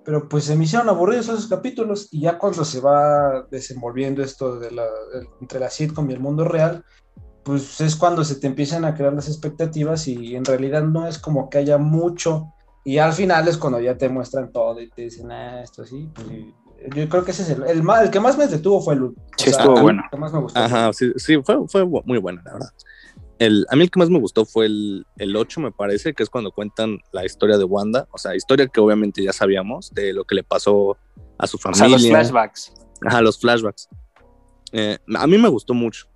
[0.06, 4.58] Pero pues se me hicieron aburridos esos capítulos y ya cuando se va desenvolviendo esto
[4.58, 4.86] de la,
[5.40, 6.84] entre la sitcom y el mundo real,
[7.42, 11.18] pues es cuando se te empiezan a crear las expectativas y en realidad no es
[11.18, 12.52] como que haya mucho
[12.84, 16.08] y al final es cuando ya te muestran todo y te dicen, ah, esto sí.
[16.14, 16.28] Pues,
[16.94, 19.50] yo creo que ese es el, el, el, que más me detuvo fue el Sí,
[19.50, 20.02] estuvo bueno.
[20.04, 20.60] El que más me gustó.
[20.60, 22.68] Ajá, sí, sí fue, fue, muy bueno, la verdad.
[23.38, 26.22] El, a mí el que más me gustó fue el, el 8, me parece, que
[26.22, 28.08] es cuando cuentan la historia de Wanda.
[28.12, 30.96] O sea, historia que obviamente ya sabíamos de lo que le pasó
[31.38, 31.84] a su familia.
[31.84, 32.72] O sea, los flashbacks.
[33.04, 33.88] Ajá, los flashbacks.
[34.72, 36.06] Eh, a mí me gustó mucho.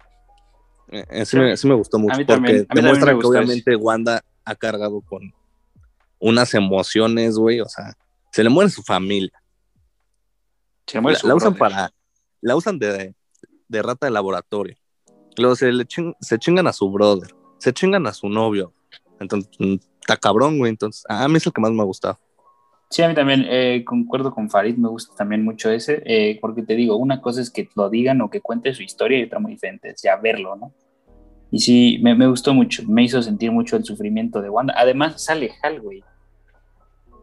[0.89, 2.17] Eh, sí, me, sí, me, gustó mucho.
[2.27, 5.33] porque demuestra que obviamente Wanda ha cargado con,
[6.21, 7.97] unas emociones, güey, o sea,
[8.31, 9.33] se le muere su familia.
[10.87, 11.93] Se muere la, usan para,
[12.41, 13.15] la usan de,
[13.69, 14.77] de, rata de laboratorio.
[15.37, 15.87] Luego se, le
[16.21, 18.73] se chingan a su brother, se chingan a su novio.
[19.19, 20.71] Entonces, mm, está cabrón, güey.
[20.71, 22.19] Entonces, a mí es el que más me ha gustado.
[22.91, 26.63] Sí, a mí también eh, concuerdo con Farid, me gusta también mucho ese, eh, porque
[26.63, 29.39] te digo, una cosa es que lo digan o que cuente su historia y otra
[29.39, 30.75] muy diferente es ya verlo, ¿no?
[31.53, 34.75] Y sí, me, me, gustó mucho, me hizo sentir mucho el sufrimiento de Wanda.
[34.77, 36.03] Además, sale Hal, güey.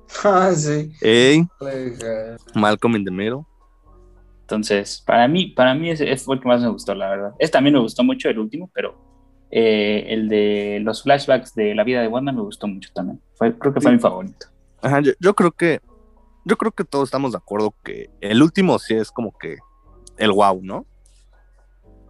[0.23, 0.91] Ah, sí.
[1.01, 1.45] Ey.
[2.55, 3.45] Malcolm in the Middle.
[4.47, 7.33] Entonces, para mí, para mí ese, fue el que más me gustó, la verdad.
[7.37, 8.97] Este también me gustó mucho, el último, pero
[9.51, 13.19] eh, el de los flashbacks de la vida de Wanda me gustó mucho también.
[13.35, 14.47] Fue, creo que fue mi favorito.
[14.81, 15.81] Ajá, yo, yo, creo que
[16.45, 19.57] yo creo que todos estamos de acuerdo que el último sí es como que
[20.17, 20.85] el wow, ¿no?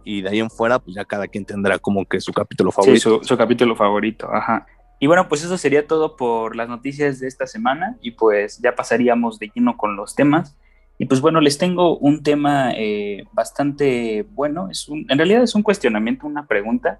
[0.08, 3.20] y de ahí en fuera, pues ya cada quien tendrá como que su capítulo favorito.
[3.20, 4.66] Sí, su, capítulo favorito, ajá.
[4.98, 8.74] Y bueno, pues eso sería todo por las noticias de esta semana y pues ya
[8.74, 10.56] pasaríamos de lleno con los temas.
[10.98, 15.54] Y pues bueno, les tengo un tema eh, bastante bueno, es un, en realidad es
[15.54, 16.98] un cuestionamiento, una pregunta,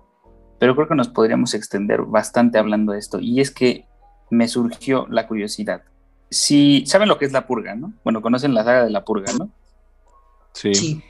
[0.60, 3.18] pero creo que nos podríamos extender bastante hablando de esto.
[3.20, 3.86] Y es que
[4.30, 5.82] me surgió la curiosidad.
[6.30, 7.92] Si saben lo que es la purga, ¿no?
[8.04, 9.50] Bueno, conocen la saga de la purga, ¿no?
[10.52, 11.02] Sí.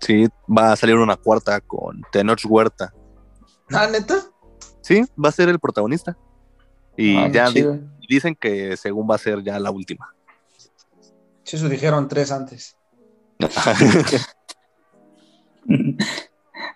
[0.00, 2.92] Sí, va a salir una cuarta con Tenoch Huerta.
[3.72, 4.16] ¿Ah, neta?
[4.80, 6.16] Sí, va a ser el protagonista.
[6.96, 7.50] Y ah, ya
[8.08, 10.15] dicen que según va a ser ya la última.
[11.46, 12.76] Sí, eso dijeron tres antes.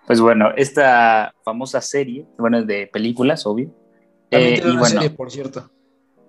[0.06, 3.74] pues bueno, esta famosa serie, bueno, es de películas, obvio.
[4.30, 5.68] También eh, una serie, por cierto.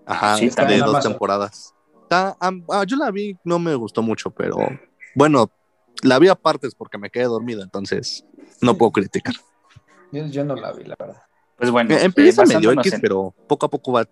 [0.08, 1.75] Ajá, sí, de dos temporadas.
[2.10, 4.58] ah, yo la vi, no me gustó mucho, pero
[5.13, 5.51] bueno,
[6.01, 8.25] la vi a partes porque me quedé dormido, entonces
[8.60, 9.36] no puedo criticar.
[10.12, 11.21] Yo, no la vi, la verdad.
[11.58, 14.08] Pues bueno, eh, empieza medio X, pero poco a poco va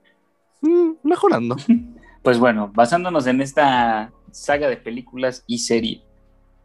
[0.61, 1.55] mm, mejorando.
[2.23, 6.03] Pues bueno, basándonos en esta saga de películas y serie,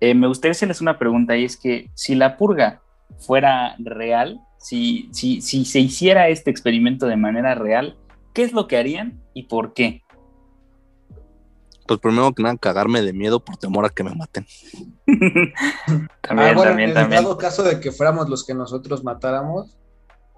[0.01, 2.83] eh, me gustaría hacerles una pregunta y es que si la purga
[3.19, 7.97] fuera real, si, si, si se hiciera este experimento de manera real,
[8.33, 10.05] ¿qué es lo que harían y por qué?
[11.87, 14.47] pues primero que nada, cagarme de miedo por temor a que me maten.
[16.23, 17.23] también, ah, también, en también.
[17.23, 19.77] dado caso de que fuéramos los que nosotros matáramos,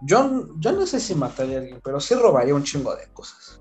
[0.02, 3.61] yo, yo no sé si mataría a alguien, pero sí robaría un chingo de cosas.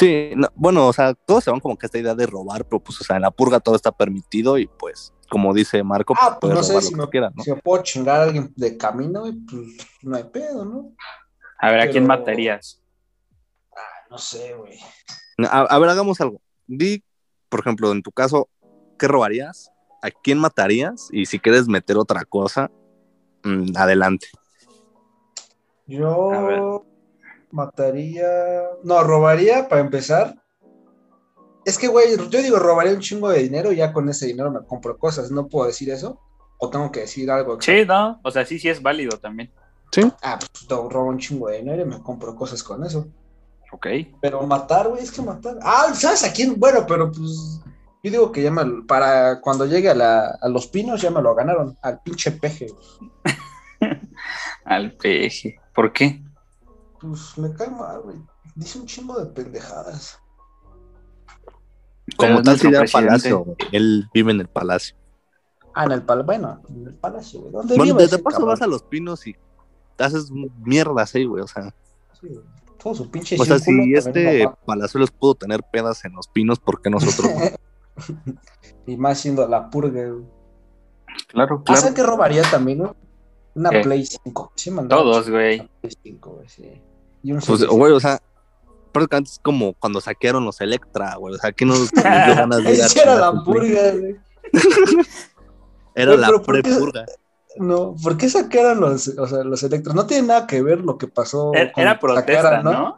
[0.00, 2.98] Sí, bueno, o sea, todos se van como que esta idea de robar, pero pues,
[3.02, 6.54] o sea, en la purga todo está permitido y pues, como dice Marco, ah, pues
[6.54, 7.42] no sé si me, ¿no?
[7.44, 10.94] si puedo chingar a alguien de camino, pues no hay pedo, ¿no?
[11.58, 12.82] A ver, ¿a quién matarías?
[13.76, 14.78] Ah, no sé, güey.
[15.46, 16.40] A, a, ver, hagamos algo.
[16.66, 17.04] Di
[17.50, 18.48] por ejemplo, en tu caso,
[18.98, 19.70] ¿qué robarías?
[20.00, 21.08] ¿A quién matarías?
[21.12, 22.70] Y si quieres meter otra cosa,
[23.44, 24.28] mm, adelante.
[25.86, 26.86] Yo
[27.50, 28.28] mataría.
[28.82, 30.36] No, robaría para empezar.
[31.64, 34.50] Es que, güey, yo digo, robaría un chingo de dinero y ya con ese dinero
[34.50, 35.30] me compro cosas.
[35.30, 36.20] ¿No puedo decir eso?
[36.58, 37.60] ¿O tengo que decir algo?
[37.60, 38.20] Sí, no.
[38.22, 39.52] O sea, sí, sí es válido también.
[39.92, 40.02] Sí.
[40.22, 43.08] Ah, pues robo un chingo de dinero y me compro cosas con eso.
[43.72, 43.86] Ok.
[44.20, 45.58] Pero matar, güey, es que matar.
[45.62, 46.58] Ah, ¿sabes a quién?
[46.58, 47.60] Bueno, pero pues.
[48.02, 51.20] Yo digo que ya me, para cuando llegue a, la, a los pinos ya me
[51.20, 51.76] lo ganaron.
[51.82, 52.68] Al pinche peje.
[54.64, 55.60] al peje.
[55.74, 56.22] ¿Por qué?
[57.00, 58.16] Pues me cae mal, güey.
[58.54, 60.18] Dice un chingo de pendejadas.
[62.16, 64.96] Como tal sería el palacio, Él vive en el palacio.
[65.74, 66.26] Ah, en el palacio.
[66.26, 67.52] Bueno, en el palacio, güey.
[67.52, 69.36] ¿Dónde bueno, de paso vas a los pinos y
[69.96, 71.42] te haces mierdas ahí, güey.
[71.42, 71.74] O sea.
[72.20, 72.28] Sí,
[72.82, 76.82] todo su pinche O sea, si este Palazuelos pudo tener pedas en los pinos, ¿por
[76.82, 77.30] qué nosotros
[78.86, 80.02] y más siendo la purga,
[81.26, 81.80] Claro, claro.
[81.80, 82.96] ¿Saben que robaría también, no?
[83.54, 84.52] Una Play 5.
[84.54, 85.68] Sí, Todos, güey.
[85.80, 86.80] Play 5, güey, sí.
[87.22, 88.20] Y pues, güey, o sea,
[88.92, 91.34] prácticamente es como cuando saquearon los Electra, güey.
[91.34, 94.16] O sea, aquí no ganas de ir era la purga, güey.
[95.94, 97.06] era la pre-purga.
[97.56, 99.94] No, ¿por qué sacaron los, o sea, los electros?
[99.94, 101.52] No tiene nada que ver lo que pasó.
[101.54, 102.96] Era, con era protesta, ¿no?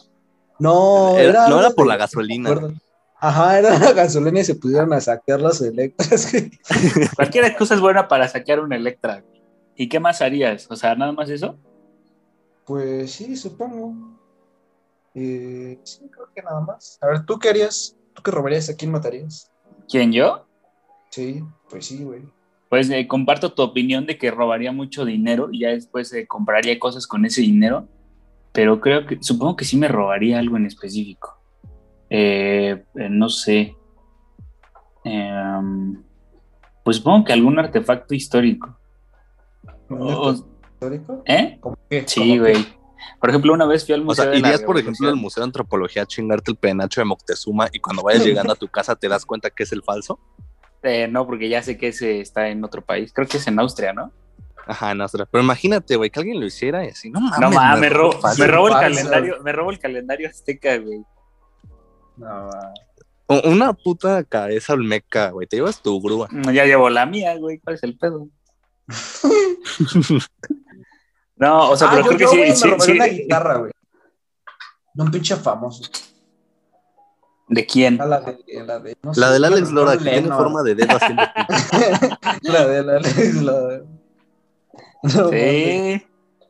[0.59, 2.57] No, era, no era por la gasolina.
[3.19, 6.27] Ajá, era la gasolina y se pudieron a saquear los electros.
[7.17, 9.25] Cualquier excusa es buena para saquear un Electra.
[9.77, 10.67] ¿Y qué más harías?
[10.71, 11.57] O sea, nada más eso.
[12.67, 13.95] Pues sí, supongo.
[15.15, 16.99] Eh, sí, creo que nada más.
[17.01, 17.97] A ver, ¿tú qué harías?
[18.15, 18.69] ¿Tú qué robarías?
[18.71, 19.51] ¿A quién matarías?
[19.89, 20.47] ¿Quién, yo?
[21.11, 22.23] Sí, pues sí, güey
[22.73, 26.79] pues eh, comparto tu opinión de que robaría mucho dinero y ya después eh, compraría
[26.79, 27.87] cosas con ese dinero,
[28.51, 31.39] pero creo que, supongo que sí me robaría algo en específico.
[32.09, 33.77] Eh, no sé.
[35.05, 36.03] Em,
[36.83, 38.75] pues supongo que algún artefacto histórico.
[40.83, 41.23] ¿Histórico?
[41.27, 41.61] ¿Eh?
[42.07, 42.57] Sí, güey.
[43.21, 44.25] Por ejemplo, una vez fui al museo.
[44.25, 47.69] O sea, irías, por ejemplo, al Museo de Antropología a chingarte el penacho de Moctezuma
[47.73, 50.19] y cuando vayas llegando a tu casa te das cuenta que es el falso.
[50.83, 53.13] Eh, no, porque ya sé que ese está en otro país.
[53.13, 54.11] Creo que es en Austria, ¿no?
[54.67, 55.29] Ajá, en Austria.
[55.31, 57.39] Pero imagínate, güey, que alguien lo hiciera y así, no mames.
[57.39, 61.05] No mames, me, robo, me robo el calendario, me robo el calendario azteca, güey.
[62.17, 62.51] No,
[63.45, 65.47] Una puta cabeza olmeca, güey.
[65.47, 66.29] Te llevas tu grúa.
[66.53, 67.59] Ya llevo la mía, güey.
[67.61, 68.27] ¿Cuál es el pedo?
[71.43, 72.37] no, o sea, ah, pero creo que sí.
[72.37, 72.93] Me sí, sí.
[72.93, 73.73] una guitarra, güey.
[74.95, 75.91] un pinche famoso.
[77.49, 77.99] ¿De quién?
[77.99, 81.23] la de, la de, no la del Alex Lora, que tiene forma de dedo haciendo.
[82.43, 83.83] la del Alex Lora.
[85.31, 86.07] sí.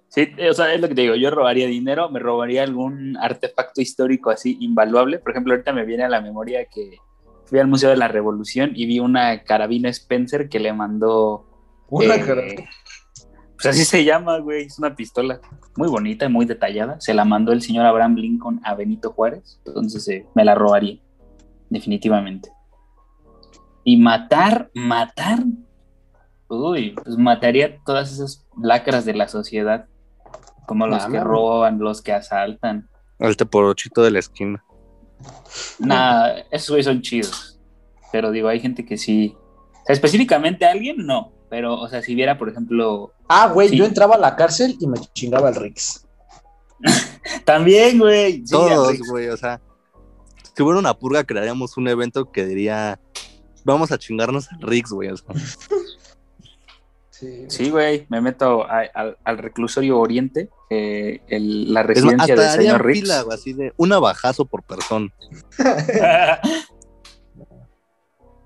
[0.08, 3.80] Sí, o sea, es lo que te digo, yo robaría dinero, me robaría algún artefacto
[3.80, 5.18] histórico así invaluable.
[5.18, 6.98] Por ejemplo, ahorita me viene a la memoria que
[7.46, 11.46] fui al Museo de la Revolución y vi una carabina Spencer que le mandó...
[11.88, 12.64] ¿Una eh, carabina?
[13.62, 14.64] Pues así se llama, güey.
[14.64, 15.40] Es una pistola
[15.76, 17.00] muy bonita, muy detallada.
[17.00, 19.60] Se la mandó el señor Abraham Lincoln a Benito Juárez.
[19.64, 20.98] Entonces eh, me la robaría,
[21.70, 22.50] definitivamente.
[23.84, 25.44] Y matar, matar.
[26.48, 29.86] Uy, pues mataría todas esas lacras de la sociedad.
[30.66, 32.88] Como los que roban, los que asaltan.
[33.20, 34.64] El teporochito de la esquina.
[35.78, 37.60] Nah, esos güeyes son chidos.
[38.10, 39.36] Pero digo, hay gente que sí.
[39.36, 41.32] O sea, específicamente a alguien, no.
[41.52, 43.12] Pero, o sea, si viera, por ejemplo.
[43.28, 43.76] Ah, güey, Sí.
[43.76, 46.06] yo entraba a la cárcel y me chingaba el Rix.
[47.44, 48.38] También, güey.
[48.38, 49.60] Sí, Todos, güey, o sea,
[50.56, 52.98] si hubiera una purga, crearíamos un evento que diría,
[53.64, 55.10] vamos a chingarnos al Rix, güey.
[55.10, 55.34] o sea.
[57.10, 57.44] Sí.
[57.48, 62.84] Sí, güey, me meto a- al- al reclusorio Oriente, eh, el- la residencia del señor
[62.90, 65.08] fila, güey, así de un abajazo por persona.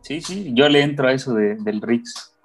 [0.02, 2.35] sí, sí, yo le entro a eso de- del Riggs.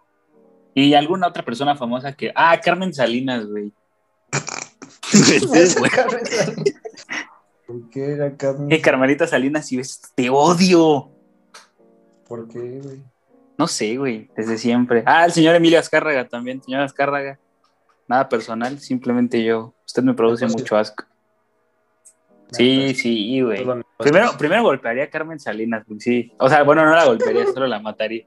[0.74, 2.32] Y alguna otra persona famosa que.
[2.36, 3.74] Ah, Carmen Salinas, güey.
[7.68, 8.72] ¿Por qué era Carmen?
[8.72, 11.10] Eh, Carmelita Salinas, si ves, te odio.
[12.28, 13.02] ¿Por qué, güey?
[13.58, 15.04] No sé, güey, desde siempre.
[15.06, 17.38] Ah, el señor Emilio Azcárraga también, señor Azcárraga.
[18.08, 19.74] Nada personal, simplemente yo.
[19.86, 21.04] Usted me produce Entonces- mucho asco.
[22.52, 23.66] Sí, sí, güey.
[23.98, 26.34] Primero, primero golpearía a Carmen Salinas, güey, sí.
[26.38, 28.26] O sea, bueno, no la golpearía, solo la mataría.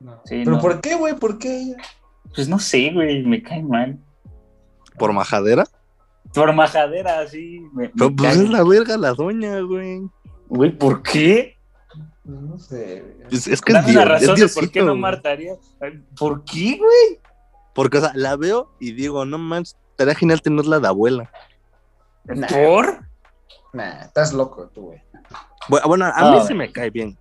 [0.00, 0.20] No.
[0.24, 0.60] Sí, ¿Pero no.
[0.60, 1.14] por qué, güey?
[1.14, 1.76] ¿Por qué ella?
[2.34, 3.98] Pues no sé, güey, me cae mal.
[4.98, 5.64] Por majadera.
[6.34, 7.60] Por majadera, sí.
[7.72, 8.44] Me, me Pero pues cae.
[8.44, 10.02] es la verga la doña, güey.
[10.48, 11.56] Güey, ¿por qué?
[12.24, 13.16] No sé.
[13.30, 14.98] Es, es que es, Dame una es razón de por qué no güey.
[15.00, 15.54] mataría.
[16.18, 17.20] ¿Por qué, güey?
[17.74, 21.30] Porque, o sea, la veo y digo, no manches, estaría genial tenerla de abuela.
[22.24, 22.46] Nah.
[22.48, 23.04] ¿Por?
[23.72, 25.02] Nah, estás loco tú, güey.
[25.68, 26.46] Bu- Bueno, a Ah, mí güey.
[26.46, 27.16] sí me cae bien.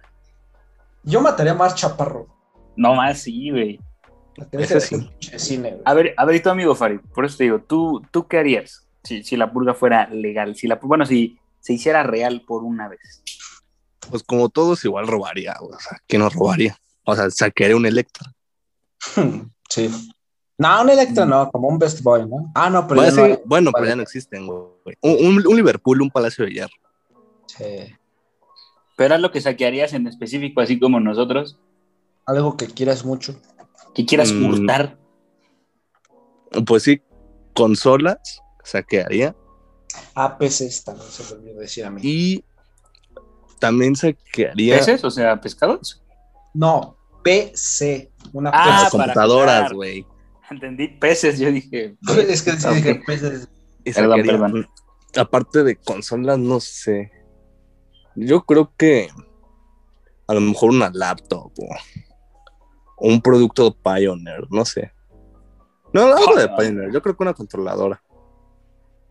[1.03, 2.27] Yo mataría más chaparro.
[2.77, 3.79] No más, sí, güey.
[4.51, 5.09] De sí.
[5.37, 5.81] cine, güey.
[5.85, 8.37] A ver, a ver, y tu amigo Farid, por eso te digo, ¿tú, tú qué
[8.37, 10.55] harías si, si la purga fuera legal?
[10.55, 13.23] Si la, bueno, si se hiciera real por una vez.
[14.09, 15.73] Pues como todos, igual robaría, güey.
[15.73, 16.77] O sea, ¿quién nos robaría?
[17.03, 18.31] O sea, saquearía un Electra.
[19.69, 19.89] Sí.
[20.57, 22.51] No, un Electra no, como un Best Boy, ¿no?
[22.55, 24.95] Ah, no, pero Bueno, ya no sí, bueno, pero ya no existen, güey.
[25.01, 26.73] Un, un- un Liverpool, un Palacio de Hierro.
[27.47, 27.93] Sí.
[28.95, 31.59] Pero es lo que saquearías en específico, así como nosotros,
[32.27, 33.39] Algo que quieras mucho.
[33.95, 34.45] que quieras Mm.
[34.45, 34.99] hurtar.
[36.67, 37.01] Pues sí,
[37.55, 39.35] consolas, saquearía.
[40.13, 41.99] Ah, peces también se me olvidó decir a mí.
[42.03, 42.45] Y
[43.59, 45.03] también saquearía ¿Peces?
[45.03, 46.03] O sea, pescados.
[46.53, 48.11] No, PC.
[48.33, 50.05] Una Ah, computadoras, güey.
[50.51, 51.97] Entendí peces, yo dije.
[52.29, 52.73] Es que sí Ok.
[52.75, 53.49] dije peces.
[53.83, 54.67] Y Perdón, saquearía, perdón.
[55.17, 57.11] aparte de consolas, no sé.
[58.15, 59.09] Yo creo que
[60.27, 61.67] a lo mejor una laptop o
[62.97, 64.91] un producto Pioneer, no sé.
[65.93, 66.55] No, algo de Ah.
[66.57, 68.01] Pioneer, yo creo que una controladora.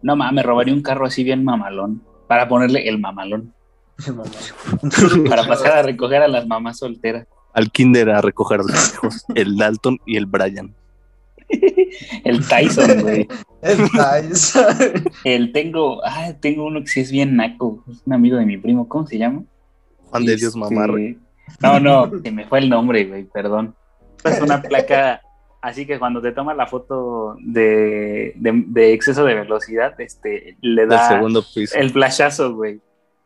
[0.02, 2.02] No mames, robaría un carro así bien mamalón.
[2.28, 3.54] Para ponerle el mamalón.
[5.28, 7.26] Para pasar a recoger a las mamás solteras.
[7.54, 10.74] Al kinder a recoger a los hijos, el Dalton y el Brian.
[12.24, 13.28] El Tyson, güey.
[13.62, 15.04] El Tyson.
[15.22, 17.84] El tengo, ah, tengo uno que sí es bien naco.
[17.88, 18.88] Es un amigo de mi primo.
[18.88, 19.44] ¿Cómo se llama?
[20.10, 21.18] Juan de Dios Este, mamarre.
[21.62, 23.74] No, no, se me fue el nombre, güey, perdón.
[24.24, 25.20] Es una placa,
[25.62, 30.86] así que cuando te toma la foto de, de- de exceso de velocidad, este, le
[30.86, 31.76] da segundo piso.
[31.78, 32.80] el flashazo, güey.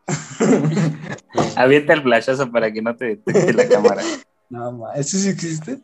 [1.55, 4.01] Avienta el flashazo para que no te detecte la cámara.
[4.49, 5.79] No, ma, ¿ese sí existe?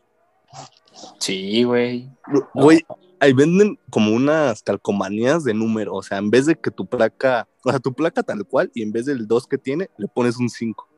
[1.18, 2.10] Sí, güey.
[2.54, 2.84] Güey,
[3.20, 5.94] ahí venden como unas calcomanías de número.
[5.94, 8.82] O sea, en vez de que tu placa, o sea, tu placa tal cual, y
[8.82, 10.88] en vez del 2 que tiene, le pones un 5.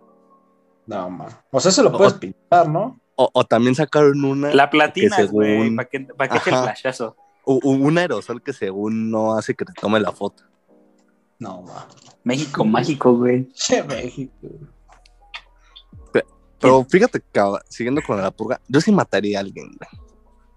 [0.90, 1.26] No, ma.
[1.50, 3.00] O sea, se lo puedes pintar, ¿no?
[3.16, 6.40] O, o también sacaron una, La platina, Que güey, según- para que, pa' el Ajá.
[6.64, 7.16] flashazo.
[7.44, 10.42] un aerosol que según no hace que te tome la foto.
[11.38, 11.86] No, ma.
[12.24, 13.48] México mágico, güey.
[13.52, 14.48] Che, México.
[16.62, 19.68] Pero fíjate que siguiendo con la purga, yo sí mataría a alguien.
[19.78, 19.90] güey.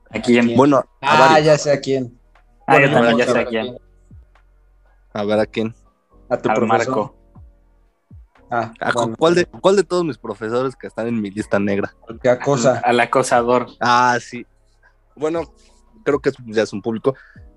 [0.10, 0.54] ¿A quién?
[0.56, 2.20] Bueno, a, Ah, ya sé a quién.
[2.68, 3.78] Ah, yo también ya sé a quién.
[5.14, 5.74] A ver a quién.
[6.30, 6.68] A tu Al profesor.
[6.68, 7.16] Marco.
[8.56, 11.32] Ah, ¿A cu- bueno, ¿cuál, de, ¿Cuál de todos mis profesores que están en mi
[11.32, 11.96] lista negra?
[12.22, 12.80] ¿Qué acosa?
[12.84, 13.66] Al acosador.
[13.80, 14.46] Ah, sí.
[15.16, 15.42] Bueno,
[16.06, 17.16] creo que ya es un público.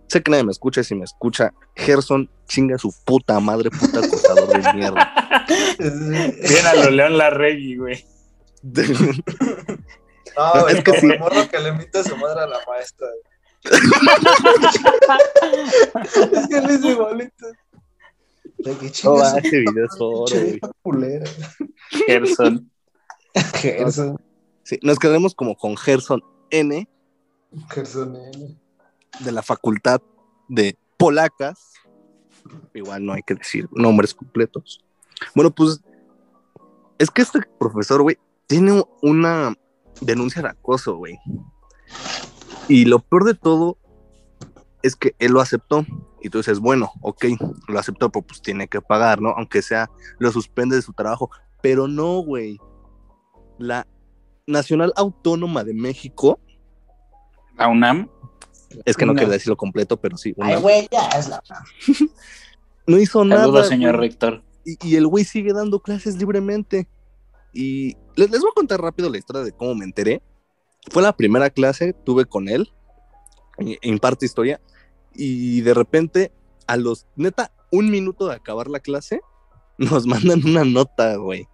[0.09, 3.99] Sé que nadie me escucha y si me escucha, Gerson chinga su puta madre, puta
[3.99, 5.13] acosador de mierda.
[5.79, 8.07] Bien a lo León Larregui, güey.
[8.63, 8.83] No,
[10.63, 11.11] güey, Es que sí.
[11.11, 13.09] el morro que le invita a su madre a la maestra.
[16.33, 17.47] es que él es igualito.
[18.67, 20.27] No, chinga su ese video es oro.
[22.07, 22.71] Gerson.
[23.55, 24.21] Gerson.
[24.65, 26.89] Sí, nos quedamos como con Gerson N
[27.71, 28.59] Gerson N.
[29.21, 30.01] de la facultad
[30.49, 31.75] de polacas.
[32.75, 34.85] Igual no hay que decir nombres completos.
[35.35, 35.81] Bueno, pues
[36.99, 39.55] es que este profesor, güey, tiene una
[40.01, 41.19] denuncia de acoso, güey.
[42.69, 43.79] Y lo peor de todo
[44.87, 45.85] es que él lo aceptó.
[46.23, 47.25] Y tú dices, bueno, ok,
[47.69, 49.31] lo aceptó, pero pues tiene que pagar, ¿no?
[49.31, 51.31] Aunque sea, lo suspende de su trabajo.
[51.63, 52.59] Pero no, güey.
[53.59, 53.87] La
[54.47, 56.39] Nacional Autónoma de México,
[57.57, 58.09] La UNAM.
[58.85, 61.43] es que no quería decirlo completo, pero sí, una- Ay, güey, ya es la.
[62.87, 63.43] no hizo nada.
[63.43, 64.09] Saludos, señor güey.
[64.11, 64.43] rector.
[64.65, 66.89] y, y el güey sigue dando clases libremente.
[67.53, 70.23] Y les, les voy a contar rápido la historia de cómo me enteré.
[70.91, 72.71] Fue la primera clase, tuve con él,
[73.83, 74.61] imparte historia,
[75.17, 76.33] y de repente,
[76.67, 79.21] a los, neta, un minuto de acabar la clase,
[79.79, 81.47] nos mandan una nota, güey.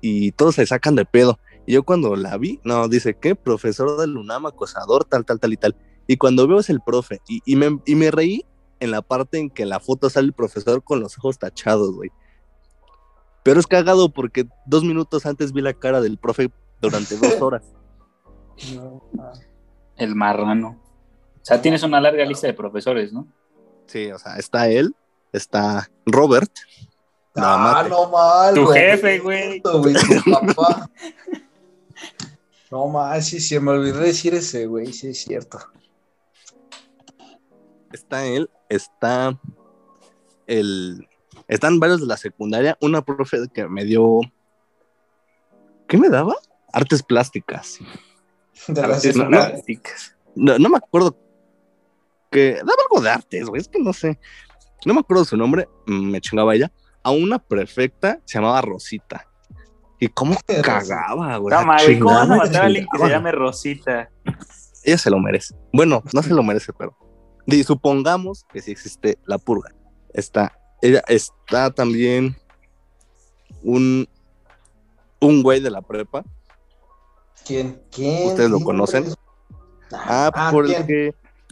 [0.00, 1.38] Y todos se sacan de pedo.
[1.66, 3.36] Y yo cuando la vi, no, dice, ¿qué?
[3.36, 5.76] Profesor del UNAM, acosador, tal, tal, tal y tal.
[6.08, 8.44] Y cuando veo es el profe, y, y me, y me reí
[8.80, 11.94] en la parte en que en la foto sale el profesor con los ojos tachados,
[11.94, 12.10] güey.
[13.44, 17.62] Pero es cagado porque dos minutos antes vi la cara del profe durante dos horas.
[18.74, 19.32] No, ah.
[19.96, 20.80] El marrano.
[21.42, 23.26] O sea, tienes una larga lista de profesores, ¿no?
[23.86, 24.94] Sí, o sea, está él,
[25.32, 26.52] está Robert.
[27.34, 29.60] Nada Ah, no mal, Tu jefe, güey.
[29.60, 30.88] Papá.
[32.70, 35.58] No mal, sí, sí, me olvidé decir ese, güey, sí es cierto.
[37.92, 39.38] Está él, está
[40.46, 41.06] el.
[41.48, 42.78] Están varios de la secundaria.
[42.80, 44.20] Una profe que me dio.
[45.86, 46.34] ¿Qué me daba?
[46.72, 47.78] Artes plásticas.
[48.68, 50.16] De Artes plásticas.
[50.34, 51.16] No, no me acuerdo.
[52.32, 53.60] Que daba algo de artes, güey.
[53.60, 54.18] Es que no sé.
[54.84, 55.68] No me acuerdo su nombre.
[55.86, 56.72] mm, Me chingaba ella.
[57.04, 59.26] A una prefecta se llamaba Rosita.
[60.00, 61.54] Y cómo cagaba, güey.
[61.56, 64.10] No, madre, ¿cómo vas a matar a alguien que se llame Rosita?
[64.84, 65.54] ella se lo merece.
[65.72, 66.96] Bueno, no se lo merece, pero
[67.46, 69.70] y supongamos que sí existe la purga.
[70.14, 72.36] Está, ella está también
[73.62, 74.08] un
[75.20, 76.24] un güey de la prepa.
[77.46, 77.80] ¿Quién?
[77.92, 78.28] ¿Quién?
[78.28, 79.04] ¿Ustedes lo conocen?
[79.04, 79.18] nombres.
[79.92, 80.66] Ah, por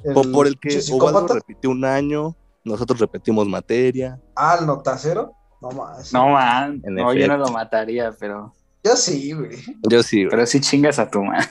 [0.03, 4.21] que por, el que Ubaldo repitió un año, nosotros repetimos materia.
[4.35, 5.33] Ah, el notacero.
[5.61, 6.13] No más.
[6.13, 6.81] No, man.
[6.85, 9.59] En No, yo no lo mataría, pero, Yo sí, güey.
[9.89, 10.25] Yo sí.
[10.25, 10.31] güey.
[10.31, 11.47] pero sí chingas a tu man.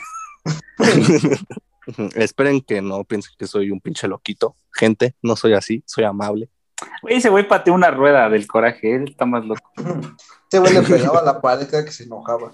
[2.16, 4.56] Esperen que no piensen que soy un pinche loquito.
[4.72, 6.50] Gente, no soy así, soy amable.
[7.02, 8.96] Güey, ese güey pateó una rueda del coraje.
[8.96, 9.72] Él está más loco.
[10.44, 12.52] Este güey le pegaba a la pared cada que se enojaba.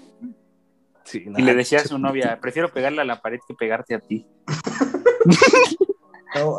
[1.04, 4.00] Sí, Y le decía a su novia, prefiero pegarle a la pared que pegarte a
[4.00, 4.26] ti.
[6.34, 6.58] No,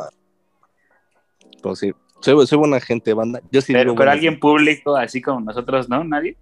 [1.61, 1.91] Pues sí,
[2.21, 3.41] soy, soy buena gente, banda.
[3.51, 6.03] Yo sí Pero, buena alguien público, así como nosotros, ¿no?
[6.03, 6.37] ¿Nadie?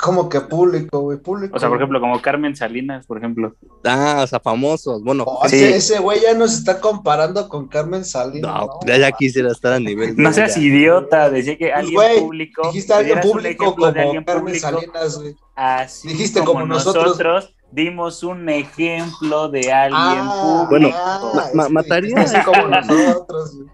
[0.00, 1.56] como que público, güey, público.
[1.56, 3.54] O sea, por ejemplo, como Carmen Salinas, por ejemplo.
[3.84, 5.02] Ah, o sea, famosos.
[5.02, 5.62] Bueno, Oh, Sí.
[5.62, 8.50] ese, güey ya nos está comparando con Carmen Salinas.
[8.50, 8.96] no, ¿no?
[8.96, 10.14] ya, quisiera estar a nivel.
[10.16, 12.62] No seas idiota, decía que alguien Güey, público.
[12.68, 15.36] Dijiste alguien público como de alguien Carmen público, Salinas, güey.
[15.54, 17.54] Así Dijiste como, como nosotros, nosotros.
[17.72, 20.68] Dimos un ejemplo de alguien Ah, público.
[20.70, 23.68] Bueno, ah, ma- ma- es que mataría- dijiste Así como nosotros, güey.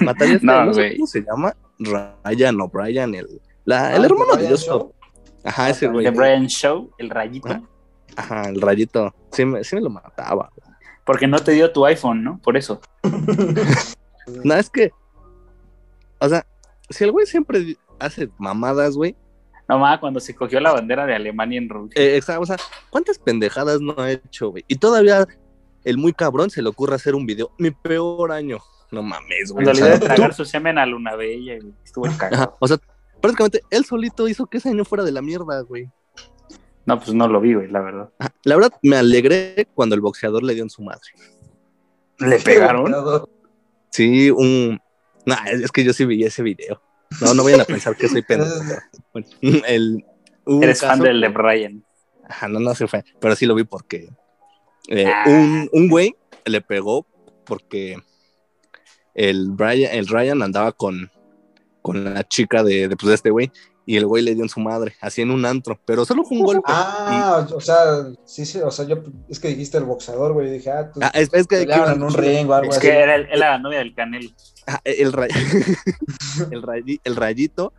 [0.00, 1.56] Mataría a este, No, no, sé cómo se llama.
[1.78, 4.86] Ryan o Brian, el, la, el Ah, hermano de Joshua.
[5.44, 6.04] Ajá, ese güey.
[6.04, 7.48] de Brian Show, el rayito.
[8.16, 9.14] Ajá, el rayito.
[9.32, 10.50] Sí me, sí me lo mataba.
[11.04, 12.38] Porque no te dio tu iPhone, ¿no?
[12.42, 12.80] Por eso.
[14.44, 14.92] No, es que.
[16.20, 16.46] O sea,
[16.88, 19.16] si el güey siempre hace mamadas, güey.
[19.70, 22.02] Nomás cuando se cogió la bandera de Alemania en Rusia.
[22.02, 22.56] eh, exa- o sea,
[22.90, 24.64] ¿cuántas pendejadas no ha hecho, güey?
[24.68, 25.26] Y todavía
[25.84, 27.52] el muy cabrón se le ocurre hacer un video.
[27.58, 28.58] Mi peor año.
[28.90, 29.64] No mames, güey.
[29.64, 31.72] cuando le dio tragar su semen a Luna Bella, güey.
[31.84, 32.56] Estuvo el Ajá, cagado.
[32.58, 32.78] o sea,
[33.20, 35.88] prácticamente él solito hizo que ese año fuera de la mierda, güey.
[36.86, 38.10] No, pues no lo vi, güey, la verdad.
[38.18, 41.00] Ajá, La verdad, me alegré cuando el boxeador le dio en su madre.
[42.18, 42.92] ¿Le pegaron?
[43.90, 44.80] Sí, un.
[45.26, 46.82] No, es es que yo sí vi ese video.
[47.20, 48.52] No, no vayan a pensar que soy pendejo.
[49.12, 49.26] Bueno,
[49.66, 50.04] el,
[50.62, 51.84] Eres fan del de Brian.
[52.28, 54.08] Ajá, no, no se fue, pero sí lo vi porque
[54.88, 55.24] eh, Ah.
[55.26, 57.06] un, un güey le pegó
[57.44, 57.98] porque
[59.14, 61.10] el Brian, el Ryan andaba con,
[61.82, 63.50] con la chica de, de, pues, de este güey
[63.90, 66.38] y el güey le dio en su madre, así en un antro, pero solo fue
[66.38, 66.62] un golpe.
[66.68, 70.70] Ah, o sea, sí, sí, o sea, yo es que dijiste el boxeador, güey, dije,
[70.70, 72.86] ah, tú Ah, es, es que peleaban en un ring o algo Es así.
[72.86, 74.30] que era, el- era la novia del Canelo.
[74.68, 75.30] Ah, el, ray-
[76.52, 77.72] el, rayi- el rayito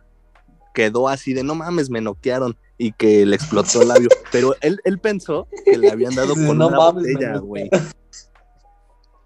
[0.74, 4.08] quedó así de no mames, me noquearon y que le explotó el labio.
[4.32, 7.70] Pero él, él pensó que le habían dado con No una mames, botella, güey.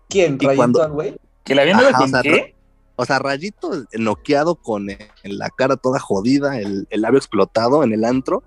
[0.08, 0.38] ¿Quién?
[0.38, 1.16] ¿Rayito güey?
[1.44, 2.55] ¿Que le habían dado Ajá, con o sea, qué?
[2.96, 7.92] O sea, rayito noqueado con en la cara toda jodida, el, el labio explotado en
[7.92, 8.42] el antro,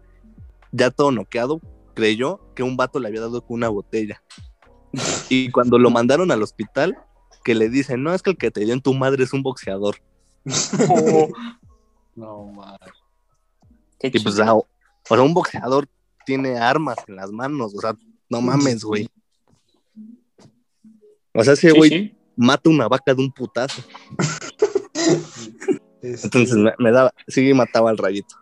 [0.72, 1.62] ya todo noqueado,
[1.94, 4.22] creyó que un vato le había dado con una botella.
[5.30, 6.98] Y cuando lo mandaron al hospital,
[7.44, 9.44] que le dicen, no, es que el que te dio en tu madre es un
[9.44, 9.98] boxeador.
[12.16, 12.52] No.
[13.98, 14.66] Qué Y pues, o
[15.10, 15.88] sea, un boxeador
[16.26, 17.96] tiene armas en las manos, o sea,
[18.28, 19.10] no mames, güey.
[21.34, 22.19] O sea, ese Sí, güey sí.
[22.40, 23.82] Mata una vaca de un putazo.
[26.02, 28.36] Este, Entonces me, me daba, sí mataba al rayito.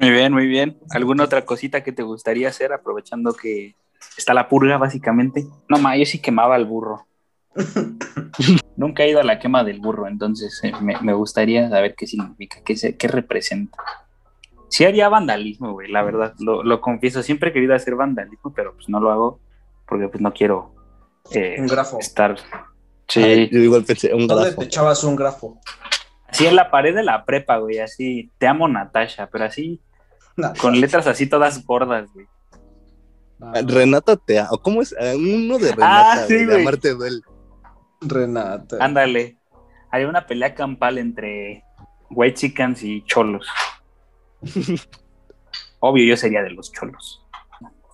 [0.00, 0.78] Muy bien, muy bien.
[0.90, 3.76] ¿Alguna otra cosita que te gustaría hacer aprovechando que
[4.18, 5.46] está la purga, básicamente?
[5.68, 7.06] No, ma, yo sí quemaba al burro.
[8.76, 12.08] Nunca he ido a la quema del burro, entonces eh, me, me gustaría saber qué
[12.08, 13.78] significa, qué, se- qué representa.
[14.68, 17.22] Sí haría vandalismo, güey, la verdad, lo, lo confieso.
[17.22, 19.38] Siempre he querido hacer vandalismo, pero pues no lo hago
[19.86, 20.74] porque pues no quiero
[21.30, 22.00] eh, Un grafo.
[22.00, 22.36] estar...
[23.16, 25.58] Ay, Sí, Yo igual pensé, un ¿Dónde te echabas un grafo?
[26.28, 29.80] así en la pared de la prepa, güey, así, te amo Natasha, pero así,
[30.60, 32.26] con letras así todas gordas, güey.
[33.66, 34.56] Renata te amo.
[34.62, 34.94] ¿Cómo es?
[34.98, 36.62] Ah, Uno de Renata, Ah, sí, güey, de güey.
[36.62, 37.20] amarte duele.
[38.00, 38.76] Renata.
[38.80, 39.36] Ándale.
[39.90, 41.64] Hay una pelea campal entre
[42.10, 43.46] white chickens y cholos.
[45.80, 47.24] Obvio, yo sería de los cholos.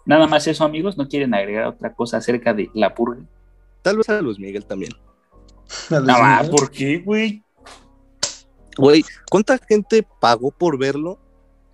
[0.04, 0.96] Nada más eso, amigos.
[0.96, 3.22] ¿No quieren agregar otra cosa acerca de la purga?
[3.82, 4.92] Tal vez a Luis Miguel también.
[5.90, 6.42] A Luis No, ah.
[6.50, 7.42] ¿por qué, güey?
[8.76, 11.18] Güey, ¿cuánta gente pagó por verlo?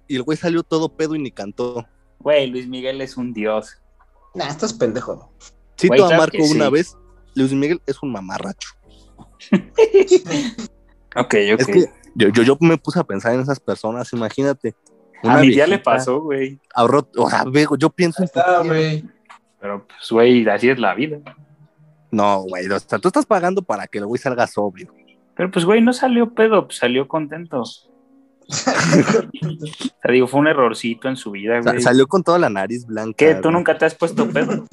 [0.09, 1.87] Y el güey salió todo pedo y ni cantó.
[2.19, 3.77] Güey, Luis Miguel es un dios.
[4.35, 5.31] Nah, estás pendejo.
[5.79, 6.53] Cito Güey, a claro Marco sí.
[6.55, 6.97] una vez,
[7.35, 8.71] Luis Miguel es un mamarracho.
[11.17, 11.61] Ok, ok.
[11.61, 11.85] Es que
[12.17, 14.75] yo, yo, yo me puse a pensar en esas personas, imagínate.
[15.23, 16.59] a mi tía le pasó, güey.
[16.75, 17.45] ahorró- o sea,
[17.79, 19.05] yo pienso en Está, güey.
[19.61, 21.21] Pero, pues, güey, así es la vida.
[22.15, 24.93] No, güey, o sea, tú estás pagando para que el güey salga sobrio.
[25.37, 27.63] Pero, pues, güey, no salió pedo, pues, salió contento.
[28.47, 28.75] O sea,
[30.13, 31.83] digo, fue un errorcito en su vida, Sa- güey.
[31.83, 33.17] salió con toda la nariz blanca.
[33.17, 33.35] ¿Qué?
[33.37, 33.55] ¿Tú güey.
[33.55, 34.67] nunca te has puesto pedo?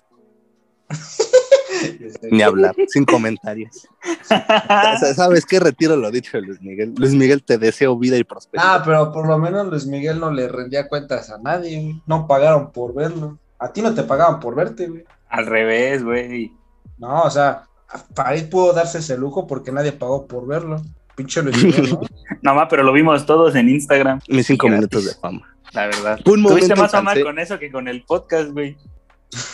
[2.31, 3.87] Ni hablar, sin comentarios.
[4.29, 4.97] Ah.
[4.99, 5.59] Sa- ¿Sabes qué?
[5.59, 6.93] Retiro lo dicho de Luis Miguel.
[6.97, 8.75] Luis Miguel, te deseo vida y prosperidad.
[8.75, 12.01] Ah, pero por lo menos Luis Miguel no le rendía cuentas a nadie, güey.
[12.05, 13.39] No pagaron por verlo.
[13.57, 15.05] A ti no te pagaban por verte, güey.
[15.29, 16.51] Al revés, güey.
[17.01, 17.63] No, o sea,
[18.15, 20.81] Farid pudo darse ese lujo porque nadie pagó por verlo.
[21.15, 22.01] Pinche Miguel, ¿no?
[22.41, 24.79] No más, pero lo vimos todos en Instagram, Mis cinco gratis.
[24.79, 25.55] minutos de fama.
[25.73, 26.19] la verdad.
[26.23, 28.77] Fue un Tuviste más fama con eso que con el podcast, güey.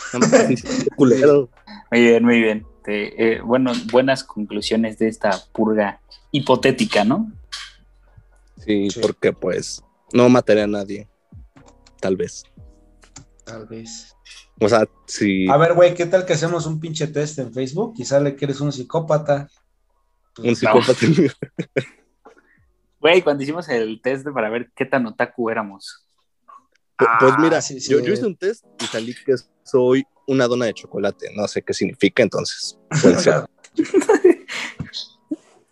[0.96, 1.48] Culero.
[1.90, 2.66] Muy bien, muy bien.
[2.84, 7.30] Te- eh, bueno, buenas conclusiones de esta purga hipotética, ¿no?
[8.64, 9.00] Sí, Sí.
[9.00, 9.82] porque pues
[10.12, 11.08] no mataré a nadie.
[12.00, 12.44] Tal vez.
[13.44, 14.14] Tal vez.
[14.60, 17.94] O sea, si A ver, güey, ¿qué tal que hacemos un pinche test en Facebook
[17.96, 19.48] y sale que eres un psicópata?
[20.38, 20.94] un psicópata.
[23.00, 26.04] Güey, cuando hicimos el test de- para ver qué tan otaku éramos.
[26.98, 27.92] Pu- Pues Ah, mira, sí, sí.
[27.92, 31.28] Yo, yo hice un test y salí que soy una dona de chocolate.
[31.36, 32.76] No sé qué significa, entonces.
[33.00, 33.44] puede ser.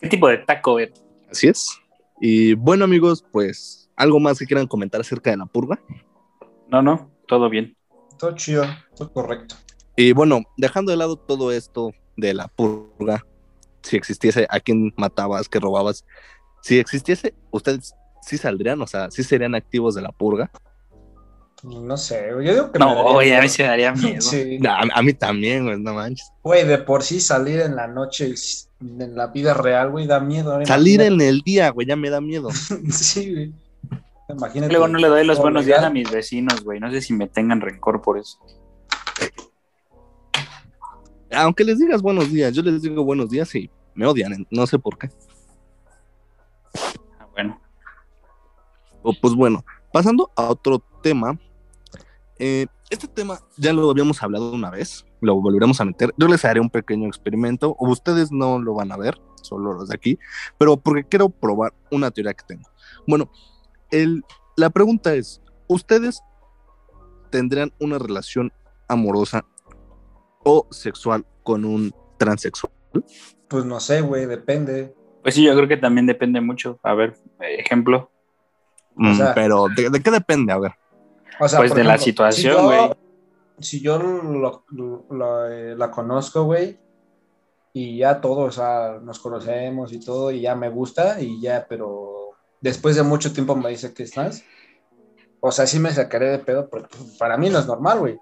[0.01, 0.93] ¿Qué tipo de taco era?
[1.30, 1.68] Así es.
[2.20, 5.80] Y bueno, amigos, pues, ¿algo más que quieran comentar acerca de la purga?
[6.68, 7.76] No, no, todo bien.
[8.18, 8.64] Todo chido,
[8.96, 9.56] todo correcto.
[9.96, 13.24] Y bueno, dejando de lado todo esto de la purga,
[13.82, 16.04] si existiese a quién matabas, que robabas,
[16.62, 20.50] si existiese, ustedes sí saldrían, o sea, sí serían activos de la purga.
[21.62, 23.42] No sé, yo digo que No, oye, a miedo.
[23.42, 24.20] mí se me daría miedo.
[24.20, 24.58] Sí.
[24.68, 26.30] A, a mí también, güey, no manches.
[26.42, 28.34] Güey, de por sí salir en la noche
[28.80, 30.52] en la vida real, güey, da miedo.
[30.52, 31.24] ahora Salir imagínate.
[31.24, 32.50] en el día, güey, ya me da miedo.
[32.90, 33.52] Sí, güey.
[34.29, 34.72] Imagínate.
[34.72, 36.81] Luego no le doy los buenos días a mis vecinos, güey.
[36.81, 38.39] No sé si me tengan rencor por eso.
[41.33, 44.79] Aunque les digas buenos días, yo les digo buenos días y me odian, no sé
[44.79, 45.11] por qué.
[47.18, 47.61] Ah, bueno.
[49.03, 51.39] O, pues bueno, pasando a otro tema.
[52.39, 56.14] eh, este tema ya lo habíamos hablado una vez, lo volveremos a meter.
[56.16, 59.89] Yo les haré un pequeño experimento, o ustedes no lo van a ver, solo los
[59.89, 60.18] de aquí,
[60.57, 62.68] pero porque quiero probar una teoría que tengo.
[63.07, 63.31] Bueno,
[63.91, 64.24] el,
[64.57, 66.22] la pregunta es, ¿ustedes
[67.30, 68.53] tendrían una relación
[68.89, 69.45] amorosa
[70.45, 72.72] o sexual con un transexual?
[73.49, 74.95] Pues no sé, güey, depende.
[75.22, 76.78] Pues sí, yo creo que también depende mucho.
[76.82, 78.11] A ver, ejemplo.
[78.95, 80.53] Mm, sea- pero ¿de, de qué depende?
[80.53, 80.72] A ver.
[81.41, 82.91] O sea, Pues de la situación, si güey.
[83.59, 86.78] Si yo lo- lo- lo, eh, la conozco, güey,
[87.72, 91.66] y ya todo, o sea, nos conocemos y todo, y ya me gusta, y ya,
[91.68, 92.26] pero
[92.61, 94.42] después de mucho tiempo me dice que estás.
[95.40, 98.18] O sea, sí me sacaré de pedo, porque pues, para mí no es normal, güey.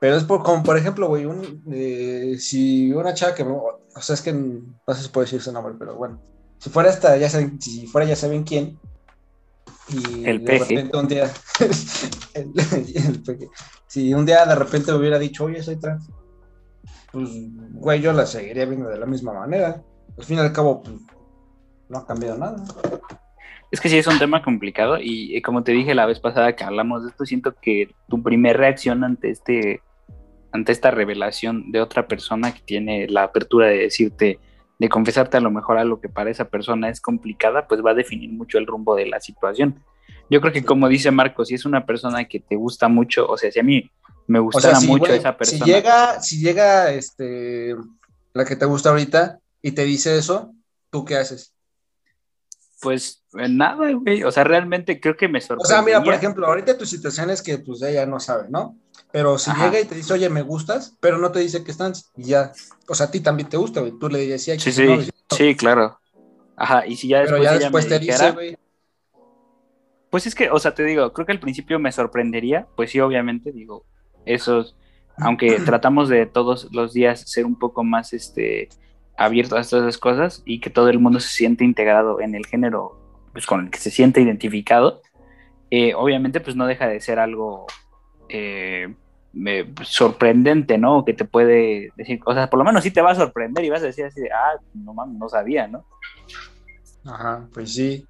[0.00, 4.14] Pero es por, como por ejemplo, güey, un, eh, si una chava que, o sea,
[4.14, 6.20] es que no sé si puedo decir su nombre, pero bueno,
[6.58, 8.78] si fuera esta, ya saben, si fuera ya saben quién,
[9.88, 10.74] y El de peje.
[10.76, 11.30] repente un día,
[12.34, 12.52] el-
[12.94, 13.48] el peje.
[13.86, 16.06] si un día de repente me hubiera dicho, oye, soy trans,
[17.12, 17.28] pues,
[17.72, 19.82] güey, yo la seguiría viendo de la misma manera.
[20.18, 20.96] Al fin y al cabo, pues,
[21.88, 22.62] no ha cambiado nada.
[23.74, 26.62] Es que sí es un tema complicado y, como te dije la vez pasada que
[26.62, 29.82] hablamos de esto, siento que tu primer reacción ante este
[30.52, 34.38] ante esta revelación de otra persona que tiene la apertura de decirte,
[34.78, 37.94] de confesarte a lo mejor algo que para esa persona es complicada, pues va a
[37.94, 39.82] definir mucho el rumbo de la situación.
[40.30, 43.36] Yo creo que como dice Marco, si es una persona que te gusta mucho, o
[43.36, 43.90] sea, si a mí
[44.28, 45.64] me gustara mucho esa persona.
[45.64, 47.74] Si llega, si llega este,
[48.34, 50.52] la que te gusta ahorita y te dice eso,
[50.90, 51.53] ¿tú qué haces?
[52.84, 54.22] Pues eh, nada, güey.
[54.24, 55.64] O sea, realmente creo que me sorprende.
[55.64, 58.76] O sea, mira, por ejemplo, ahorita tu situación es que pues ella no sabe, ¿no?
[59.10, 61.94] Pero si llega y te dice, oye, me gustas, pero no te dice que están,
[62.14, 62.52] y ya,
[62.86, 63.98] o sea, a ti también te gusta, güey.
[63.98, 65.98] Tú le dirías, sí, sí, sí, sí, claro.
[66.56, 68.58] Ajá, y si ya después, pero ya después te dice, güey.
[70.10, 73.00] Pues es que, o sea, te digo, creo que al principio me sorprendería, pues sí,
[73.00, 73.86] obviamente, digo,
[74.26, 74.76] esos,
[75.16, 78.68] aunque tratamos de todos los días ser un poco más, este,
[79.16, 82.98] abierto a estas cosas y que todo el mundo se siente integrado en el género
[83.32, 85.02] pues, con el que se siente identificado,
[85.70, 87.66] eh, obviamente pues no deja de ser algo
[88.28, 88.94] eh,
[89.82, 91.04] sorprendente, ¿no?
[91.04, 93.70] Que te puede decir, o sea, por lo menos sí te va a sorprender y
[93.70, 95.84] vas a decir así de, ah, no mames, no sabía, ¿no?
[97.04, 98.06] Ajá, pues sí.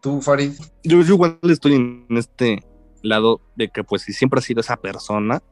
[0.00, 0.52] ¿Tú, Farid?
[0.84, 2.62] Yo, yo igual estoy en este
[3.02, 5.42] lado de que pues si siempre ha sido esa persona,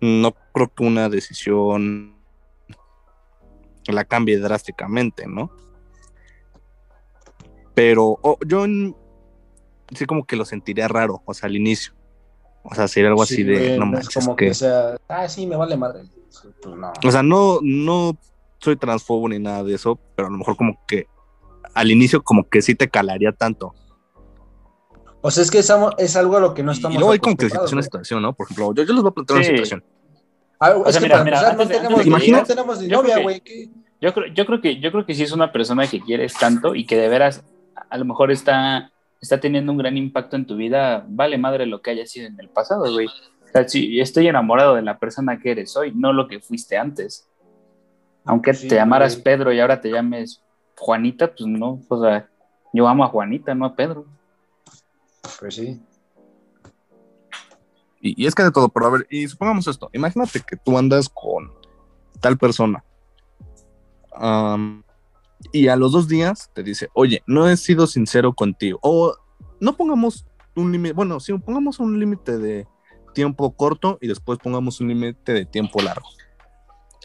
[0.00, 2.19] no creo que una decisión
[3.86, 5.50] la cambie drásticamente, ¿no?
[7.74, 8.64] Pero yo
[9.94, 11.94] sí como que lo sentiría raro, o sea, al inicio.
[12.62, 15.76] O sea, sería algo así de, no manches, como que, sea, ah, sí, me vale
[15.76, 16.02] madre.
[16.62, 16.92] Pues no.
[17.04, 18.18] O sea, no, no
[18.58, 21.06] soy transfobo ni nada de eso, pero a lo mejor como que
[21.74, 23.74] al inicio como que sí te calaría tanto.
[25.22, 27.18] O sea, es que es, es algo a lo que no estamos Y luego hay
[27.18, 28.32] como que situación a situación, ¿no?
[28.34, 29.84] Por ejemplo, yo, yo les voy a plantear una situación.
[31.00, 33.42] Mira, mira, no, tenemos, no tenemos ni novia, güey.
[34.00, 36.74] Yo creo, yo creo que yo creo que si es una persona que quieres tanto
[36.74, 37.42] y que de veras
[37.88, 41.80] a lo mejor está, está teniendo un gran impacto en tu vida, vale madre lo
[41.80, 43.06] que haya sido en el pasado, güey.
[43.06, 46.76] O sea, si estoy enamorado de la persona que eres hoy, no lo que fuiste
[46.76, 47.26] antes.
[48.24, 50.42] Aunque te llamaras Pedro y ahora te llames
[50.76, 52.28] Juanita, pues no, o sea,
[52.72, 54.04] yo amo a Juanita, no a Pedro.
[55.40, 55.80] Pues sí.
[58.00, 61.08] Y, es que de todo, pero a ver, y supongamos esto, imagínate que tú andas
[61.08, 61.52] con
[62.20, 62.82] tal persona
[65.52, 68.78] y a los dos días te dice, oye, no he sido sincero contigo.
[68.82, 69.14] O
[69.60, 72.66] no pongamos un límite, bueno, sí, pongamos un límite de
[73.14, 76.08] tiempo corto y después pongamos un límite de tiempo largo.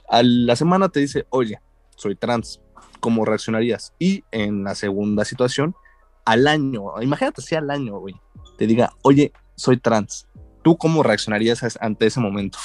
[0.09, 1.59] A la semana te dice, oye,
[1.95, 2.61] soy trans,
[2.99, 3.93] ¿cómo reaccionarías?
[3.97, 5.75] Y en la segunda situación,
[6.25, 8.15] al año, imagínate si al año, güey,
[8.57, 10.27] te diga, oye, soy trans,
[10.65, 12.57] ¿Tú cómo reaccionarías ante ese momento?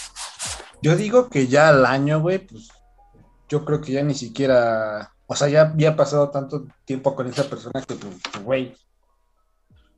[0.81, 2.71] Yo digo que ya al año, güey, pues
[3.47, 7.45] yo creo que ya ni siquiera, o sea, ya había pasado tanto tiempo con esa
[7.45, 8.75] persona que, pues, güey,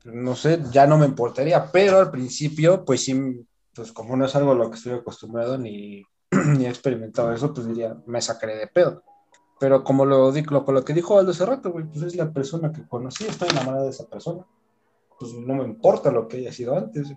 [0.03, 4.35] no sé, ya no me importaría, pero al principio, pues sí, pues como no es
[4.35, 8.57] algo a lo que estoy acostumbrado ni, ni he experimentado eso, pues diría, me sacaré
[8.57, 9.01] de pedo.
[9.61, 12.73] Pero como lo, lo, lo que dijo Aldo hace rato, güey, pues es la persona
[12.73, 14.45] que conocí, estoy enamorada de esa persona.
[15.17, 17.07] Pues no me importa lo que haya sido antes.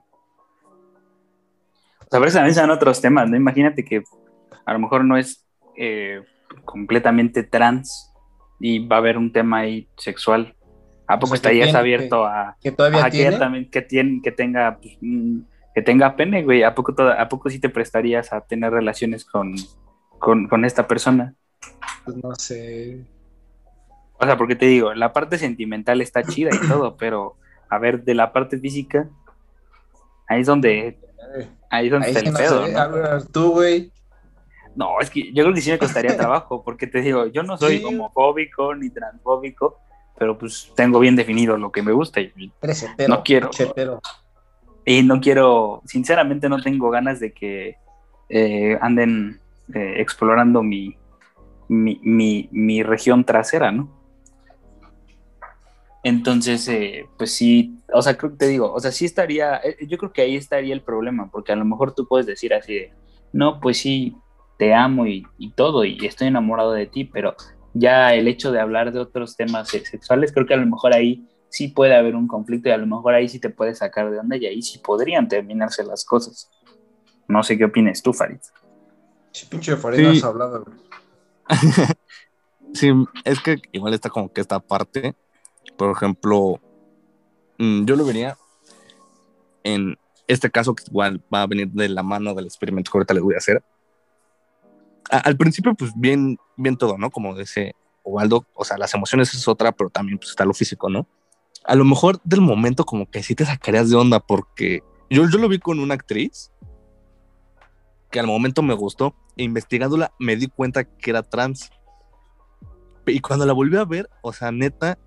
[2.07, 3.37] O sea, pero también sean otros temas, ¿no?
[3.37, 4.03] Imagínate que
[4.65, 5.45] a lo mejor no es
[5.77, 6.23] eh,
[6.65, 8.13] completamente trans
[8.61, 10.55] y va a haber un tema ahí sexual.
[11.09, 13.37] ¿A poco estarías abierto a que todavía tiene?
[13.37, 14.99] también, que, tiene, que tenga pues,
[15.75, 16.63] que tenga pene, güey?
[16.63, 19.55] ¿A poco, ¿A poco sí te prestarías a tener relaciones con,
[20.19, 21.35] con, esta persona?
[22.05, 23.05] Pues no sé.
[24.19, 27.37] O sea, porque te digo, la parte sentimental está chida y todo, pero
[27.69, 29.09] a ver, de la parte física,
[30.29, 30.99] ahí es donde
[31.71, 32.67] Ahí es donde está el pedo.
[32.69, 33.25] ¿no?
[33.27, 33.93] tú, güey.
[34.75, 37.57] No, es que yo creo que sí me costaría trabajo, porque te digo, yo no
[37.57, 39.79] soy homofóbico ni transfóbico,
[40.19, 42.53] pero pues tengo bien definido lo que me gusta y
[43.09, 43.51] no quiero.
[44.85, 47.77] Y no quiero, sinceramente no tengo ganas de que
[48.29, 49.41] eh, anden
[49.75, 50.97] eh, explorando mi,
[51.69, 53.96] mi, mi región trasera, ¿no?
[56.07, 59.77] Entonces, eh, pues sí, o sea, creo que te digo, o sea, sí estaría, eh,
[59.89, 62.75] yo creo que ahí estaría el problema, porque a lo mejor tú puedes decir así
[62.75, 62.93] de,
[63.33, 64.17] no, pues sí,
[64.57, 65.27] te amo y,
[65.57, 67.35] todo, y estoy enamorado de ti, pero
[67.75, 71.27] ya el hecho de hablar de otros temas sexuales, creo que a lo mejor ahí
[71.49, 74.21] sí puede haber un conflicto y a lo mejor ahí sí te puede sacar de
[74.21, 76.49] onda y ahí sí podrían terminarse las cosas.
[77.27, 78.39] No sé qué opinas tú, Farid.
[79.33, 80.67] Sí, pinche Farid, has hablado.
[82.75, 82.93] sí,
[83.25, 85.17] es que igual está como que esta parte
[85.77, 86.61] por ejemplo,
[87.59, 88.37] mm, yo lo vería
[89.65, 89.97] en
[90.29, 93.23] este caso que igual va a venir de la mano del experimento que ahorita les
[93.23, 93.63] voy a hacer.
[95.11, 97.11] Al principio, pues bien, bien todo, ¿no?
[97.11, 100.89] Como dice Ubaldo, o sea, las emociones es otra, pero también pues, está lo físico,
[100.89, 101.07] ¿no?
[101.65, 105.39] A lo mejor del momento como que sí te sacarías de onda porque yo, yo
[105.39, 106.51] lo vi con una actriz
[108.11, 111.71] que al momento me gustó e investigándola me di cuenta que era trans.
[113.07, 114.99] Y cuando la volví a ver, o sea, neta,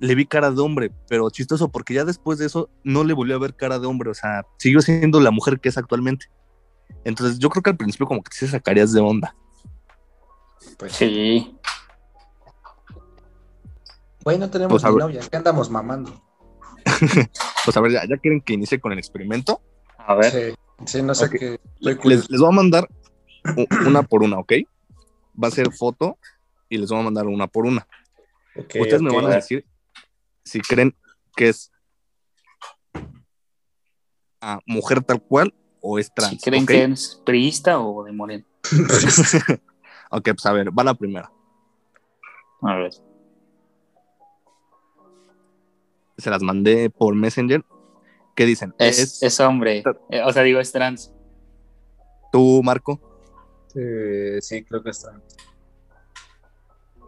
[0.00, 3.36] le vi cara de hombre, pero chistoso porque ya después de eso no le volvió
[3.36, 6.26] a ver cara de hombre, o sea, siguió siendo la mujer que es actualmente.
[7.04, 9.34] Entonces yo creo que al principio como que sí sacarías de onda.
[10.78, 11.56] Pues, Sí.
[14.24, 15.04] Güey, no tenemos Pues, a ni ver.
[15.04, 16.20] novia, ¿qué andamos mamando?
[17.64, 19.62] Pues a ver, ya, ya quieren que inicie con el experimento.
[19.96, 20.30] A ver.
[20.30, 21.58] Sí, sí, no sé qué.
[21.80, 22.86] Les, les voy a mandar
[23.86, 24.52] una por una, ¿ok?
[25.42, 26.18] Va a ser foto
[26.68, 27.86] y les voy a mandar una por una.
[28.56, 29.64] Ustedes me van a decir
[30.44, 30.96] si creen
[31.36, 31.72] que es
[34.40, 36.42] a mujer tal cual o es trans.
[36.42, 36.68] ¿Creen ¿ok?
[36.68, 38.44] que es priista o de Moreno?
[40.10, 41.30] ok, pues a ver, va la primera.
[42.62, 42.92] A ver.
[46.16, 47.64] Se las mandé por Messenger.
[48.34, 48.74] ¿Qué dicen?
[48.78, 49.82] Es, es hombre.
[50.10, 51.12] Eh, o sea, digo, es trans.
[52.32, 53.00] tú, Marco.
[53.74, 55.20] Eh, sí, creo que está.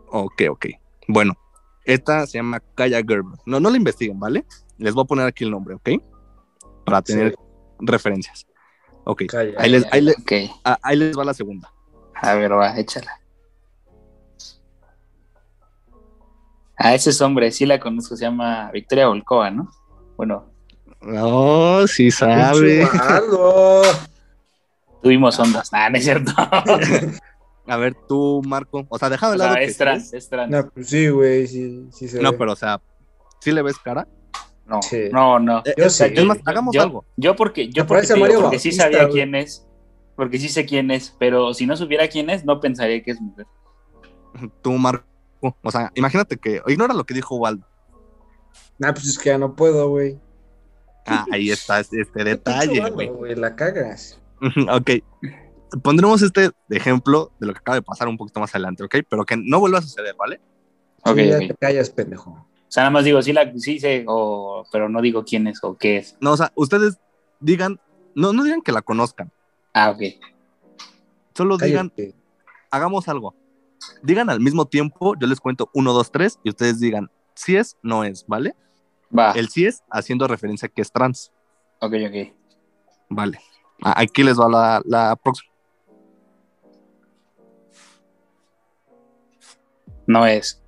[0.09, 0.67] Ok, ok.
[1.09, 1.35] Bueno,
[1.87, 3.39] esta se llama Kaya Gerber.
[3.47, 4.45] No, no la investiguen, ¿vale?
[4.79, 5.91] Les voy a poner aquí el nombre, ¿ok?
[6.85, 7.37] Para tener Sí.
[7.81, 8.47] referencias.
[9.05, 9.55] Ok, Calla.
[9.59, 10.33] ahí les, ahí, le- Ok.
[10.65, 11.73] ah, ahí les va la segunda.
[12.15, 13.21] A ver, va, échala.
[16.79, 19.71] Ah, ese es hombre, sí la conozco, se llama Victoria Volkova, ¿no?
[20.17, 20.45] Bueno,
[21.01, 22.89] No, sí ¡Qué sabe.
[25.03, 25.69] tuvimos ondas.
[25.73, 26.33] Ah, no es cierto.
[27.69, 28.87] A ver, tú, Marco.
[28.89, 29.53] O sea, deja de o lado.
[29.55, 30.51] sea, que es sí trans, es trans.
[30.51, 32.39] No, pues sí, güey, sí, sí se No, ve.
[32.39, 32.81] pero o sea,
[33.41, 34.07] ¿sí le ves cara?
[34.67, 35.09] No, Sí.
[35.13, 35.59] no, no.
[35.65, 36.05] Eh, Yo es, sí.
[36.13, 37.05] es más, hagamos yo, algo.
[37.17, 39.13] Yo porque, yo porque, digo, Mario porque sí sabía güey.
[39.15, 39.67] quién es,
[40.17, 43.21] porque sí sé quién es, pero si no supiera quién es, no pensaría que es
[43.21, 43.47] mujer.
[44.63, 45.05] Tú, Marco.
[45.63, 46.61] O sea, imagínate que.
[46.67, 47.67] Ignora lo que dijo Waldo.
[48.79, 50.19] Nah, pues es que ya no puedo, güey.
[51.07, 54.21] Ah, ahí está este, este detalle, güey, la cagas.
[54.71, 54.91] ok.
[55.83, 58.97] Pondremos este ejemplo de lo que acaba de pasar un poquito más adelante, ¿ok?
[59.09, 60.41] Pero que no vuelva a suceder, ¿vale?
[61.05, 61.47] Ok, Sí, ya ok.
[61.49, 62.31] te callas, pendejo.
[62.31, 65.63] O sea, nada más digo, sí, la, sí sé, o, pero no digo quién es
[65.63, 66.17] o qué es.
[66.21, 66.99] No, o sea, ustedes
[67.41, 67.81] digan,
[68.15, 69.31] no, no digan que la conozcan,
[69.73, 70.01] Ah, ok.
[71.35, 71.93] solo digan,
[72.71, 73.35] hagamos algo.
[74.03, 77.77] Digan al mismo tiempo, yo les cuento uno, dos, tres, y ustedes digan si es,
[77.83, 78.55] no es, ¿vale?
[79.17, 79.33] Va.
[79.33, 81.31] El sí es haciendo referencia a que es trans,
[81.81, 82.33] Ok, ok.
[83.11, 83.39] ¿vale?
[83.83, 85.53] Aquí les va la, la próxima.
[90.07, 90.63] No es.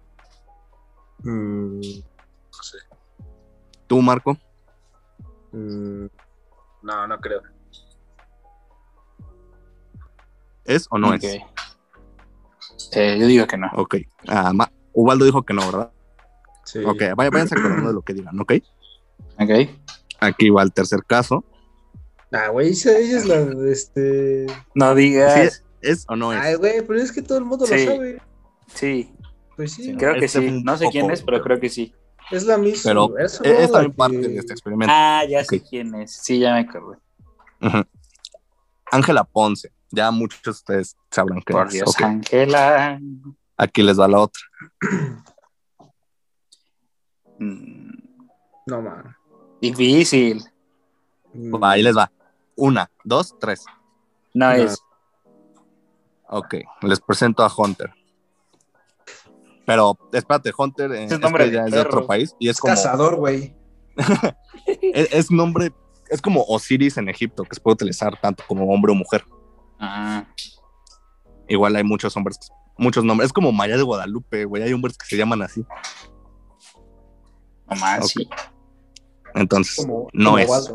[1.22, 1.80] Mm,
[3.86, 4.36] Tú, Marco,
[5.52, 6.06] mm,
[6.82, 7.40] no, no creo.
[10.64, 11.24] ¿es o no es?
[12.92, 13.68] Eh, yo digo que no.
[13.74, 13.96] Ok.
[14.26, 15.90] Ah, Ma- Ubaldo dijo que no, ¿verdad?
[16.64, 16.80] Sí.
[16.84, 18.52] Ok, vaya- váyanse acordando de lo que digan, ¿ok?
[19.40, 19.50] Ok.
[20.20, 21.44] Aquí va el tercer caso.
[22.30, 24.46] Ah, güey, esa, ella es la de este.
[24.74, 25.32] No digas.
[25.34, 26.40] Sí, es, ¿es o no es?
[26.40, 27.86] Ay, güey, pero es que todo el mundo Sí.
[27.86, 28.22] lo sabe.
[28.74, 29.14] Sí,
[29.58, 30.62] Pues sí, creo que Este sí.
[30.62, 31.92] No sé quién es, pero creo que sí.
[32.30, 32.82] es la misma.
[32.90, 33.18] Pero ¿no?
[33.18, 33.38] es
[33.72, 34.94] también que- parte de este experimento.
[34.96, 36.12] Ah, ya sé quién es.
[36.12, 36.96] Sí, ya me acordé.
[38.92, 39.72] Ángela Ponce.
[39.90, 41.72] Ya muchos de ustedes sabrán que Por es.
[41.72, 43.00] Dios, Ángela.
[43.56, 44.40] Aquí les va la otra.
[47.40, 47.92] Mm,
[48.66, 49.14] No, man.
[49.60, 50.42] Difícil.
[51.32, 52.10] Mm, Va, ahí les va.
[52.56, 53.64] Una, dos, tres.
[54.34, 54.52] No, No.
[54.54, 54.78] es.
[56.28, 57.92] Ok, les presento a Hunter.
[59.68, 62.60] Pero espérate, Hunter eh, es nombre este de es de otro país y es Es
[62.62, 63.54] como cazador, güey.
[64.66, 65.74] es, es nombre,
[66.08, 69.26] es como Osiris en Egipto, que se puede utilizar tanto como hombre o mujer.
[69.78, 70.24] Ah,
[71.48, 72.38] Igual hay muchos hombres,
[72.78, 73.26] muchos nombres.
[73.26, 74.62] Es como María de Guadalupe, güey.
[74.62, 75.62] Hay hombres que se llaman así.
[77.68, 78.26] no más, sí.
[79.34, 80.72] Entonces, Como, no como es.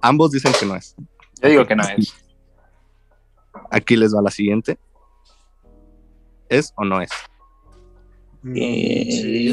[0.00, 0.94] Ambos dicen que no es.
[1.42, 2.14] Yo digo que no es.
[3.72, 4.78] Aquí les va la siguiente.
[6.48, 7.10] ¿Es o no es?
[8.46, 9.44] Mm, Eh, sí,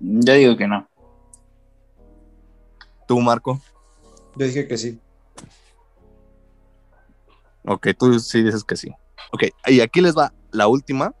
[0.00, 0.88] yo digo- que no.
[3.06, 3.60] Tú, Marco.
[4.34, 4.98] yo dije que sí.
[7.66, 8.88] Ok, tú sí dices que sí.
[9.32, 11.12] Ok, y aquí les va la última.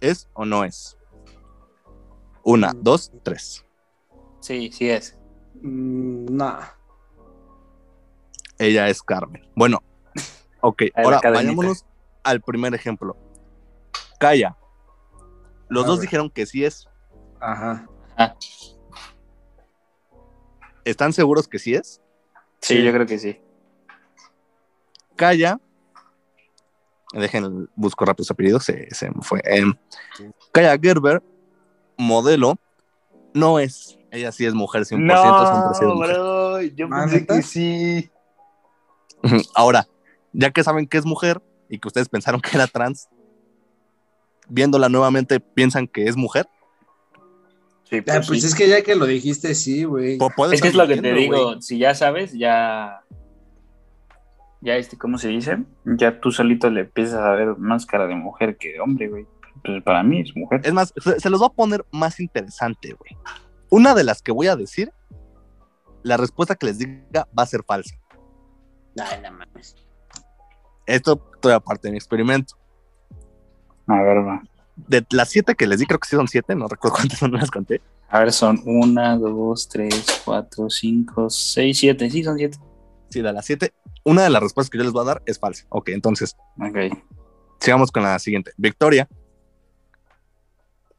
[0.00, 0.96] ¿Es o no es?
[2.42, 3.64] Una, dos, tres.
[4.40, 5.16] Sí, sí es.
[5.62, 6.64] Mm, nah.
[8.58, 9.42] Ella es Carmen.
[9.54, 9.82] Bueno,
[10.62, 11.84] ok, ahora vayámonos
[12.24, 13.16] al primer ejemplo.
[14.18, 14.56] Calla.
[15.68, 16.02] Los A dos ver.
[16.06, 16.88] dijeron que sí es.
[17.40, 17.86] Ajá.
[18.16, 18.34] Ah,
[20.84, 22.00] ¿Están seguros que sí es?
[22.60, 23.40] Sí, yo creo que sí.
[25.16, 25.58] Kaya.
[27.12, 29.40] Dejen, busco rápido su apellido, se, se me fue.
[29.44, 29.74] Em,
[30.52, 31.22] Kaya Gerber,
[31.96, 32.58] modelo,
[33.32, 33.98] no es.
[34.10, 34.86] Ella sí es mujer, 100%.
[34.86, 36.16] siempre ha sido mujer.
[36.16, 38.10] bro, yo ¿Ah, pensé que sí.
[39.54, 39.86] Ahora,
[40.32, 43.08] ya que saben que es mujer y que ustedes pensaron que era trans,
[44.48, 46.48] viéndola nuevamente piensan que es mujer.
[47.90, 48.46] Sí, Ah, pues pues sí.
[48.48, 50.18] es que ya que lo dijiste, sí, güey.
[50.52, 53.02] Es que es lo que te digo, si ya sabes, ya.
[54.60, 55.58] Ya, este, ¿cómo se dice?
[55.84, 59.26] Ya tú solito le empiezas a ver más cara de mujer que de hombre, güey.
[59.62, 60.62] Pues para mí es mujer.
[60.64, 63.16] Es más, se, se los va a poner más interesante, güey.
[63.68, 64.90] Una de las que voy a decir,
[66.02, 67.94] la respuesta que les diga va a ser falsa.
[68.98, 69.76] Ay, no mames.
[70.86, 72.56] Esto todavía parte de mi experimento.
[73.86, 74.42] A ver, va.
[74.76, 77.30] De las siete que les di, creo que sí son siete, no recuerdo cuántas son,
[77.30, 77.80] no las conté.
[78.08, 82.08] A ver, son una, dos, tres, cuatro, cinco, seis, siete.
[82.10, 82.58] Sí, son siete.
[83.10, 83.72] Sí, de las siete,
[84.04, 85.64] una de las respuestas que yo les voy a dar es falsa.
[85.68, 86.96] Ok, entonces, Ok.
[87.60, 88.52] sigamos con la siguiente.
[88.56, 89.08] Victoria.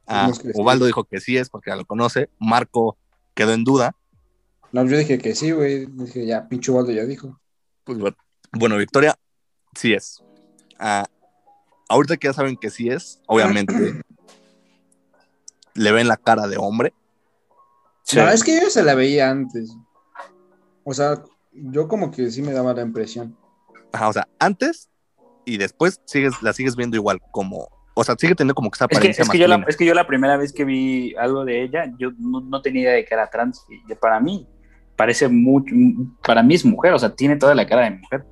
[0.06, 0.62] Ah, que decir.
[0.62, 2.30] Ubaldo dijo que sí es porque ya lo conoce.
[2.38, 2.96] Marco
[3.34, 3.94] quedó en duda.
[4.72, 5.86] No, yo dije que sí, güey.
[5.86, 7.40] Dije, ya, pinche Waldo ya dijo.
[7.84, 8.16] Pues bueno,
[8.52, 9.16] bueno, Victoria
[9.74, 10.22] sí es.
[10.78, 11.06] Ah,
[11.88, 14.02] ahorita que ya saben que sí es, obviamente
[15.76, 16.92] le ven la cara de hombre.
[18.02, 18.16] Sí.
[18.16, 19.76] No, es que yo se la veía antes.
[20.84, 21.22] O sea,
[21.52, 23.36] yo como que sí me daba la impresión.
[23.92, 24.88] Ajá, o sea, antes
[25.44, 28.84] y después sigues, la sigues viendo igual, como, o sea, sigue teniendo como que esa
[28.86, 31.14] Es que, apariencia es, que yo la, es que yo la primera vez que vi
[31.16, 33.64] algo de ella, yo no, no tenía idea de que era trans.
[33.68, 34.46] Y para mí,
[34.96, 35.74] parece mucho,
[36.24, 38.24] para mí es mujer, o sea, tiene toda la cara de mujer.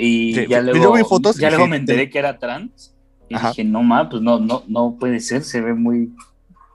[0.00, 2.94] Y Sí, ya luego, vi fotos ya y luego sí, me enteré que era trans.
[3.28, 3.48] Y Ajá.
[3.48, 6.14] dije, no ma, pues no, no, no puede ser, se ve muy.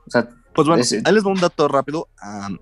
[0.06, 2.08] O sea, Pues bueno, ese- ahí les doy un dato rápido.
[2.20, 2.58] am,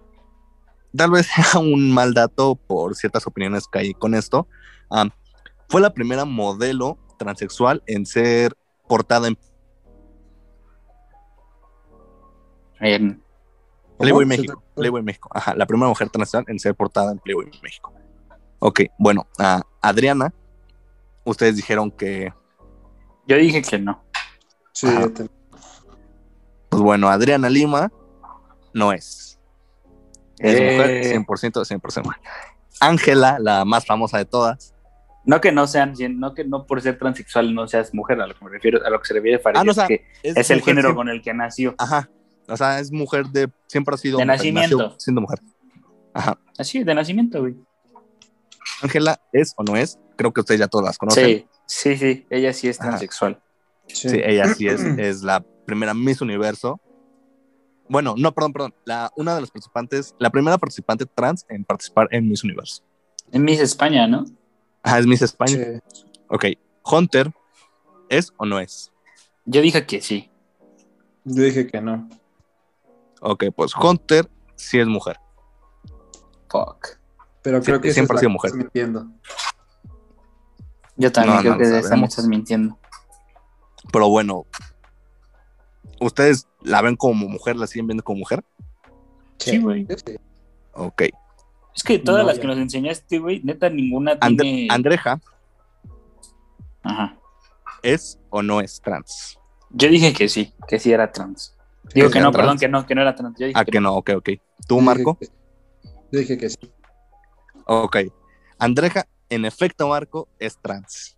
[0.97, 4.47] tal vez sea un mal dato por ciertas opiniones que hay con esto.
[4.89, 5.11] Am,
[5.69, 8.55] fue la primera modelo transexual en ser
[8.89, 9.37] portada en
[12.81, 13.23] en-
[13.99, 14.27] Playboy.
[14.27, 14.63] México.
[14.75, 15.29] Playboy México.
[15.33, 17.93] Ajá, la primera mujer transexual en ser portada en Playboy México.
[18.59, 20.33] Ok, bueno, a Adriana,
[21.25, 22.33] ustedes dijeron que,
[23.27, 24.03] yo dije que no.
[24.73, 25.31] Sí, también.
[26.69, 27.93] pues bueno, Adriana Lima
[28.75, 29.39] no es.
[30.39, 30.73] Es Eh.
[30.77, 32.21] mujer 100%, 100% mujer.
[32.81, 34.75] Ángela, la más famosa de todas.
[35.25, 38.35] No que no sean, no que no por ser transexual no seas mujer, a lo
[38.35, 40.05] que me refiero, a lo que se refiere Farid, Ah, no, o es sea, que
[40.25, 41.77] es el género con el que nació.
[41.79, 42.11] Ajá.
[42.49, 43.49] O sea, es mujer de.
[43.69, 44.19] Siempre ha sido.
[44.19, 44.79] De mujer, nacimiento.
[44.79, 45.39] nació siendo mujer.
[46.13, 46.39] Ajá.
[46.59, 47.55] Así, de nacimiento, güey.
[48.83, 49.97] Ángela es o no es.
[50.17, 51.25] Creo que ustedes ya todas las conocen.
[51.27, 53.41] Sí, sí, sí, ella sí es transexual.
[53.89, 54.09] Sí.
[54.11, 56.81] Sí, ella sí es, es la primera Miss Universo.
[57.89, 58.75] Bueno, no, perdón, perdón.
[58.85, 62.83] La, una de las participantes, la primera participante trans en participar en Miss Universo.
[63.33, 64.25] En Miss España, ¿no?
[64.83, 65.53] Ajá, es Miss España.
[65.93, 66.05] Sí.
[66.29, 66.45] Ok.
[66.85, 67.33] Hunter,
[68.09, 68.93] ¿es o no es?
[69.45, 70.31] Yo dije que sí.
[71.25, 72.09] Yo dije que no.
[73.21, 75.19] Ok, pues Hunter sí es mujer.
[76.49, 76.99] Fuck.
[77.43, 78.55] Pero Sí, creo que esa siempre ha sido que mujer.
[78.55, 79.07] mintiendo.
[81.03, 82.11] Yo también No, creo no que sabemos.
[82.11, 82.79] estás mintiendo.
[83.93, 84.47] Pero bueno,
[86.01, 88.45] ¿ustedes la ven como mujer, la siguen viendo como mujer?
[89.39, 89.85] Sí, güey.
[90.07, 90.17] Sí.
[90.75, 91.03] Ok.
[91.75, 92.43] Es que todas No, las ya.
[92.43, 94.69] que nos enseñaste, güey, neta, ninguna And- tiene.
[94.71, 95.21] Andreja,
[96.85, 97.17] Ajá.
[97.83, 99.39] ¿es o no es trans?
[99.71, 101.57] Yo dije que sí, que sí era trans.
[101.95, 102.37] Digo ¿Es que no, trans?
[102.43, 103.37] perdón, que no, que no era trans.
[103.39, 104.25] Yo dije Ah, que que no, ok, ok.
[104.69, 105.19] ¿Tú, Yo dije Marco?
[105.19, 105.27] que-
[106.13, 106.73] Yo dije que sí.
[107.67, 107.97] Ok.
[108.59, 111.17] Andreja, en efecto, Marco, es trans.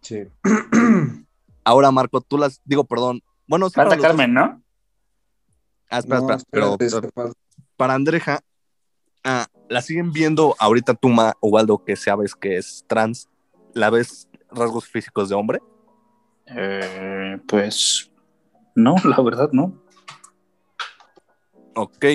[0.00, 0.24] Sí.
[1.64, 2.62] Ahora, Marco, tú las.
[2.64, 3.22] Digo, perdón.
[3.46, 4.62] Bueno, Falta los Carmen, ¿no?
[5.90, 6.44] Ah, espera, No, espera.
[6.50, 7.40] Pero, espérate, pero espérate.
[7.76, 8.40] para Andreja,
[9.24, 13.28] ah, ¿la siguen viendo ahorita tú, Ma, Ubaldo, que sabes que es trans?
[13.74, 15.60] ¿La ves rasgos físicos de hombre?
[16.46, 18.10] Eh, pues.
[18.74, 19.82] No, la verdad, no.
[21.74, 22.06] Ok.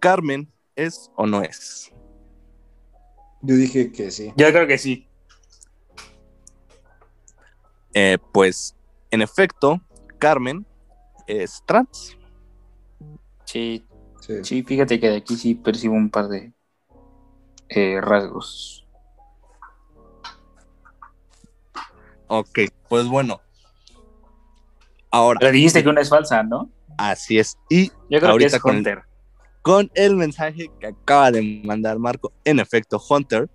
[0.00, 1.91] Carmen, ¿es o no es?
[3.42, 4.32] Yo dije que sí.
[4.36, 5.06] Yo creo que sí.
[7.94, 8.74] Eh, pues,
[9.10, 9.80] en efecto,
[10.18, 10.64] Carmen
[11.26, 12.16] es trans.
[13.44, 13.84] Sí,
[14.20, 14.44] Sí.
[14.44, 16.52] sí, fíjate que de aquí sí percibo un par de
[17.68, 18.86] eh, rasgos.
[22.28, 23.40] Ok, pues bueno.
[25.10, 26.70] Ahora, Pero dijiste que una es falsa, ¿no?
[26.96, 27.58] así es.
[27.68, 29.02] Y Yo creo Ahorita que es con el- Hunter.
[29.62, 33.48] Con el mensaje que acaba de mandar Marco, en efecto, Hunter,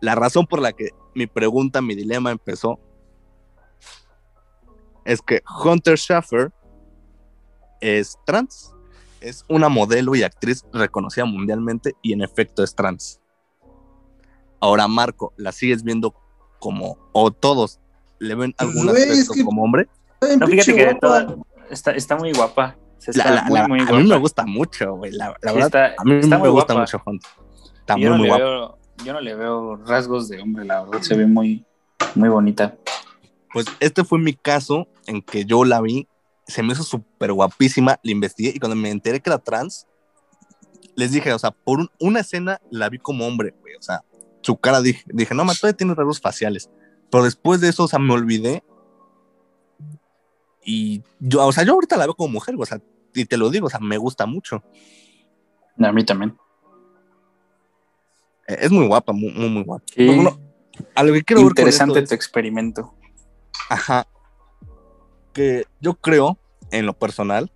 [0.00, 2.78] la razón por la que mi pregunta, mi dilema empezó,
[5.04, 6.52] es que Hunter Schaffer
[7.80, 8.74] es trans,
[9.20, 13.20] es una modelo y actriz reconocida mundialmente y en efecto es trans.
[14.60, 16.14] Ahora, Marco, ¿la sigues viendo
[16.58, 17.80] como, o todos
[18.18, 19.88] le ven algún es aspecto que- como hombre?
[20.38, 21.36] No, fíjate que de toda-
[21.70, 22.76] está, está muy guapa.
[23.12, 23.98] Se La- está la- muy, la- muy a guapa.
[23.98, 25.12] mí me gusta mucho, güey.
[25.12, 26.80] La, Sí, verdad, está- a mí está me gusta guapa.
[26.80, 27.20] mucho.
[27.80, 28.44] Está yo, muy, no muy le guapa.
[28.44, 31.02] veo, yo no le veo rasgos de hombre, la verdad.
[31.02, 31.64] Se ve muy,
[32.14, 32.76] muy bonita.
[33.52, 36.08] Pues este fue mi caso en que yo la vi,
[36.46, 39.86] se me hizo súper guapísima, la investigué y cuando me enteré que era trans,
[40.96, 44.02] les dije, o sea, por un- una escena la vi como hombre, güey, o sea,
[44.42, 46.70] su cara dije, dije, no, ma, todavía tiene rasgos faciales,
[47.10, 48.62] pero después de eso, o sea, me olvidé
[50.64, 52.80] y yo, o sea, yo ahorita la veo como mujer, o sea,
[53.14, 54.62] y te lo digo, o sea, me gusta mucho,
[55.78, 56.36] A mí también.
[58.46, 59.84] Eh, es muy guapa, muy, muy, muy guapa.
[59.94, 60.06] Sí.
[60.06, 60.38] Bueno,
[60.94, 62.94] a lo que quiero Interesante tu experimento.
[63.68, 64.06] Ajá.
[65.32, 66.38] Que yo creo,
[66.70, 67.50] en lo personal,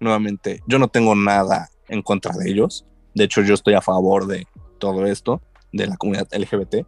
[0.00, 2.86] nuevamente, yo no tengo nada en contra de ellos.
[3.14, 4.46] De hecho, yo estoy a favor de
[4.78, 5.42] todo esto,
[5.72, 6.86] de la comunidad LGBT.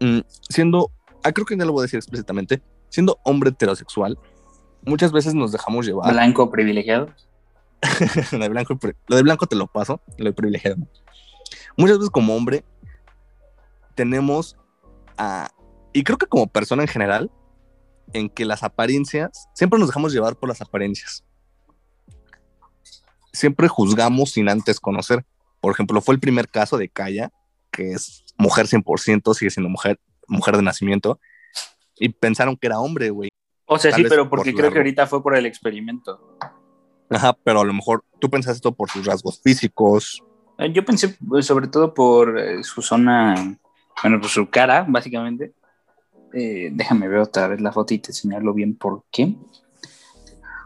[0.00, 0.90] Mm, siendo,
[1.22, 4.18] ah, creo que ya lo voy a decir explícitamente, siendo hombre heterosexual,
[4.84, 6.12] muchas veces nos dejamos llevar.
[6.12, 7.08] Blanco privilegiado.
[8.32, 10.76] lo, de blanco, y pri- lo de blanco te lo paso, lo de privilegiado.
[11.76, 12.64] Muchas veces como hombre
[13.94, 14.56] tenemos
[15.16, 15.50] a,
[15.92, 17.30] y creo que como persona en general,
[18.12, 21.24] en que las apariencias, siempre nos dejamos llevar por las apariencias.
[23.32, 25.24] Siempre juzgamos sin antes conocer.
[25.60, 27.30] Por ejemplo, fue el primer caso de Kaya,
[27.70, 31.20] que es mujer 100%, sigue siendo mujer, mujer de nacimiento,
[31.96, 33.30] y pensaron que era hombre, güey.
[33.72, 36.36] O sea, sí, pero por porque creo que ahorita fue por el experimento.
[37.08, 40.20] Ajá, pero a lo mejor tú pensaste esto por sus rasgos físicos,
[40.58, 43.56] Eh, Yo pensé pues, sobre todo por eh, su zona,
[44.02, 45.54] bueno, por su cara, básicamente.
[46.34, 49.36] Eh, déjame ver otra vez la foto y te señalo bien por qué.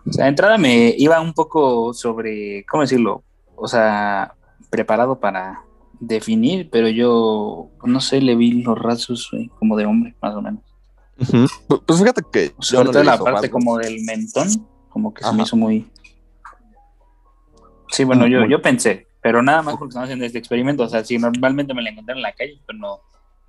[0.06, 3.22] O sea, de entrada me iba un poco sobre, ¿cómo decirlo?
[3.54, 4.34] O sea,
[4.70, 5.62] preparado para
[6.00, 10.40] definir, pero yo, no sé, le vi los rasgos eh, como de hombre, más o
[10.40, 10.73] menos.
[11.16, 14.48] Pues- Pues fíjate que yo Sobre todo la parte como del mentón,
[14.88, 15.90] como que se me hizo muy...
[17.90, 20.82] Sí, bueno, yo, Muy- yo pensé, pero nada más porque estamos haciendo este experimento.
[20.82, 23.00] O sea, si normalmente me la encontré en la calle, pues no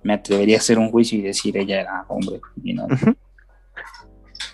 [0.02, 2.40] me atrevería a hacer un juicio y decir ella era hombre.
[2.62, 2.86] Y no.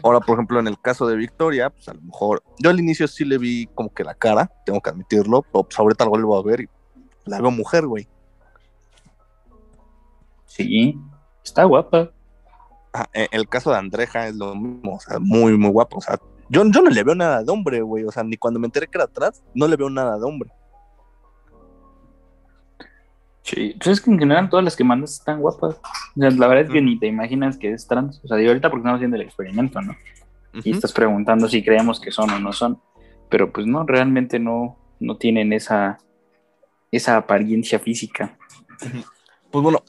[0.02, 3.06] Ahora, por ejemplo, en el caso de Victoria, pues a lo mejor yo al inicio
[3.06, 6.38] sí le vi como que la cara, tengo que admitirlo, pero pues ahorita lo vuelvo
[6.38, 6.68] a ver y
[7.26, 8.08] la veo mujer, güey.
[10.46, 10.98] Sí,
[11.44, 12.10] está guapa.
[12.92, 15.98] Ajá, e- El caso de Andreja es lo mismo, o sea, muy, muy guapo.
[15.98, 16.18] O sea,
[16.48, 18.04] yo, yo no le veo nada de hombre, güey.
[18.04, 20.50] O sea, ni cuando me enteré que era atrás, no le veo nada de hombre.
[23.44, 25.74] Sí, pues es que en general todas las que mandas están guapas.
[26.16, 26.86] O sea, la verdad es que Ujú.
[26.86, 28.20] ni te imaginas que es trans.
[28.24, 29.96] O sea, digo ahorita porque estamos haciendo el experimento, ¿no?
[30.64, 32.78] y estás preguntando si creemos que son o no son.
[33.30, 35.98] Pero pues no, realmente no, no tienen esa,
[36.90, 38.36] esa apariencia física.
[39.50, 39.82] Pues bueno,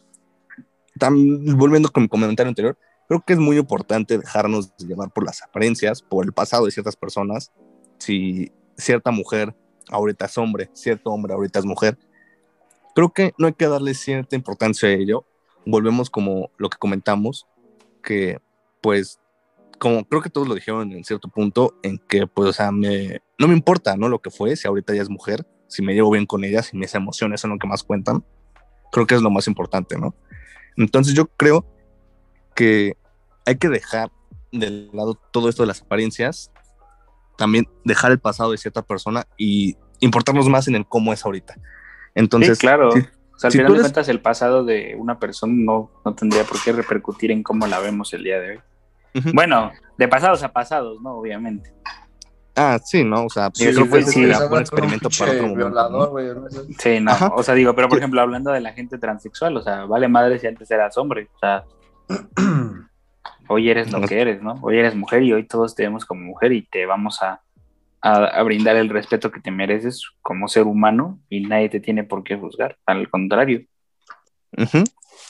[0.98, 2.78] tam- volviendo con mi comentario anterior,
[3.08, 6.96] creo que es muy importante dejarnos llevar por las apariencias, por el pasado de ciertas
[6.96, 7.52] personas.
[7.98, 9.56] Si cierta mujer
[9.90, 11.98] ahorita es hombre, cierto hombre ahorita es mujer,
[12.96, 15.26] creo que no hay que darle cierta importancia a ello.
[15.66, 17.48] Volvemos como lo que comentamos,
[18.02, 18.40] que
[18.82, 19.20] pues
[19.80, 23.22] como creo que todos lo dijeron en cierto punto, en que pues, o sea, me,
[23.38, 24.08] no me importa, ¿no?
[24.08, 26.78] Lo que fue, si ahorita ya es mujer, si me llevo bien con ella, si
[26.78, 28.24] mis emociones son lo que más cuentan,
[28.92, 30.16] creo que es lo más importante, ¿no?
[30.78, 31.66] Entonces yo creo
[32.54, 32.98] que
[33.46, 34.12] hay que dejar
[34.52, 36.52] de lado todo esto de las apariencias,
[37.38, 41.56] también dejar el pasado de cierta persona y importarnos más en el cómo es ahorita.
[42.16, 42.92] Entonces, sí, claro.
[42.92, 43.00] sí,
[43.36, 45.90] O sea, al si final tú de eres- cuentas, el pasado de una persona no,
[46.06, 48.60] no tendría por qué repercutir en cómo la vemos el día de hoy.
[49.34, 51.18] Bueno, de pasados a pasados, ¿no?
[51.18, 51.72] Obviamente.
[52.56, 53.26] ah, sí, ¿no?
[53.26, 55.66] O sea, Sí, yo creo que pues, sí, un experimento para otro momento.
[55.68, 56.08] violador, ¿no?
[56.12, 56.62] güey, no sé.
[56.80, 57.12] Sí, no.
[57.12, 57.32] Ajá.
[57.36, 60.38] O sea, digo, pero por ejemplo, hablando de la gente transexual, o sea, vale madre
[60.40, 61.30] si antes eras hombre.
[61.36, 61.64] O sea,
[63.48, 64.60] hoy eres lo que eres, ¿no?
[64.62, 67.42] Hoy eres mujer y hoy todos te vemos como mujer y te vamos a,
[68.02, 72.24] a, brindar el respeto que te mereces como ser humano y nadie te tiene por
[72.24, 72.78] qué juzgar.
[72.86, 73.66] Al contrario.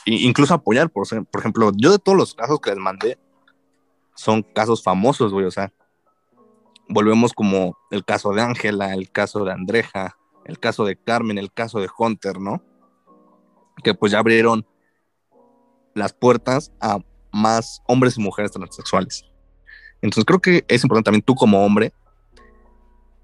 [0.06, 3.18] Incluso apoyar, por, por ejemplo, yo de todos los casos que les mandé,
[4.16, 5.72] son casos famosos, güey, o sea,
[6.90, 11.52] volvemos como el caso de Ángela, el caso de Andreja, el caso de Carmen, el
[11.52, 12.62] caso de Hunter, ¿no?
[13.84, 14.66] Que pues ya abrieron
[15.96, 17.00] las puertas a
[17.32, 19.24] más hombres y mujeres transexuales.
[20.02, 21.94] Entonces creo que es importante también tú como hombre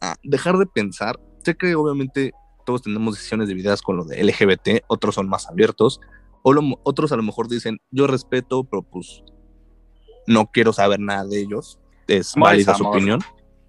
[0.02, 2.32] a dejar de pensar, sé que obviamente
[2.66, 6.00] todos tenemos decisiones divididas con lo de LGBT, otros son más abiertos,
[6.44, 9.24] o lo- otros a lo mejor dicen, yo respeto, pero pues
[10.28, 13.20] no quiero saber nada de ellos, es Amor es válida su opinión.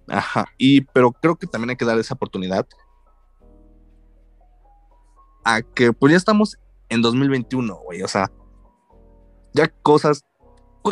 [0.07, 2.65] Ajá, y pero creo que también hay que dar esa oportunidad
[5.43, 6.57] a que pues ya estamos
[6.89, 8.31] en 2021, güey, o sea,
[9.53, 10.23] ya cosas,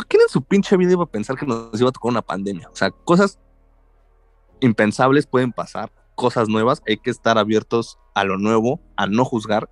[0.08, 2.68] ¿quién en su pinche vida iba a pensar que nos iba a tocar una pandemia?
[2.70, 3.38] O sea, cosas
[4.60, 9.68] impensables pueden pasar, cosas nuevas, hay que estar abiertos a lo nuevo, a no juzgar.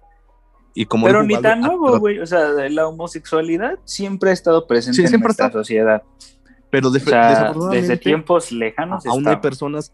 [0.74, 2.20] Y como Pero ni tan nuevo, güey.
[2.20, 6.02] O sea, la homosexualidad siempre ha estado presente en nuestra sociedad.
[6.70, 9.04] Pero desde tiempos lejanos.
[9.06, 9.92] Aún hay personas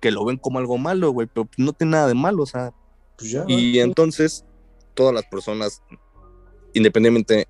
[0.00, 2.72] que lo ven como algo malo, güey, pero no tiene nada de malo, o sea.
[3.16, 4.44] Pues y entonces,
[4.94, 5.82] todas las personas,
[6.74, 7.48] independientemente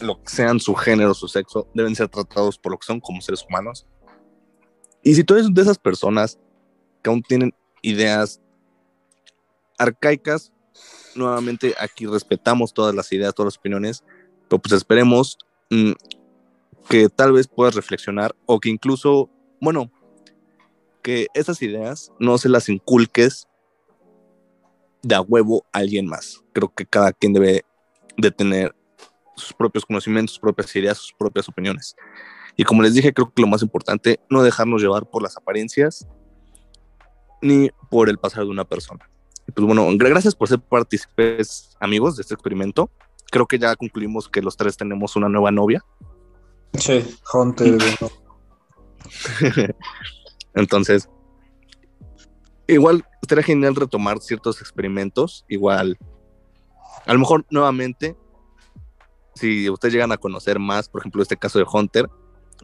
[0.00, 3.20] lo que sean su género, su sexo, deben ser tratados por lo que son como
[3.20, 3.86] seres humanos.
[5.02, 6.38] Y si tú eres de esas personas
[7.02, 8.40] que aún tienen ideas
[9.78, 10.52] arcaicas,
[11.14, 14.04] nuevamente aquí respetamos todas las ideas, todas las opiniones,
[14.48, 15.38] pero pues esperemos
[15.70, 15.92] mm,
[16.88, 19.28] que tal vez puedas reflexionar o que incluso,
[19.60, 19.90] bueno,
[21.02, 23.48] que esas ideas no se las inculques
[25.02, 26.42] de a huevo a alguien más.
[26.52, 27.64] Creo que cada quien debe
[28.16, 28.74] de tener
[29.42, 31.94] sus propios conocimientos, sus propias ideas, sus propias opiniones.
[32.56, 36.06] Y como les dije, creo que lo más importante, no dejarnos llevar por las apariencias
[37.40, 39.08] ni por el pasado de una persona.
[39.48, 42.90] Y pues bueno, gracias por ser partícipes, amigos, de este experimento.
[43.30, 45.82] Creo que ya concluimos que los tres tenemos una nueva novia.
[46.74, 47.78] Sí, Hunter.
[50.54, 51.08] Entonces,
[52.66, 55.44] igual estaría genial retomar ciertos experimentos.
[55.48, 55.98] Igual,
[57.06, 58.16] a lo mejor nuevamente,
[59.34, 62.08] si ustedes llegan a conocer más, por ejemplo, este caso de Hunter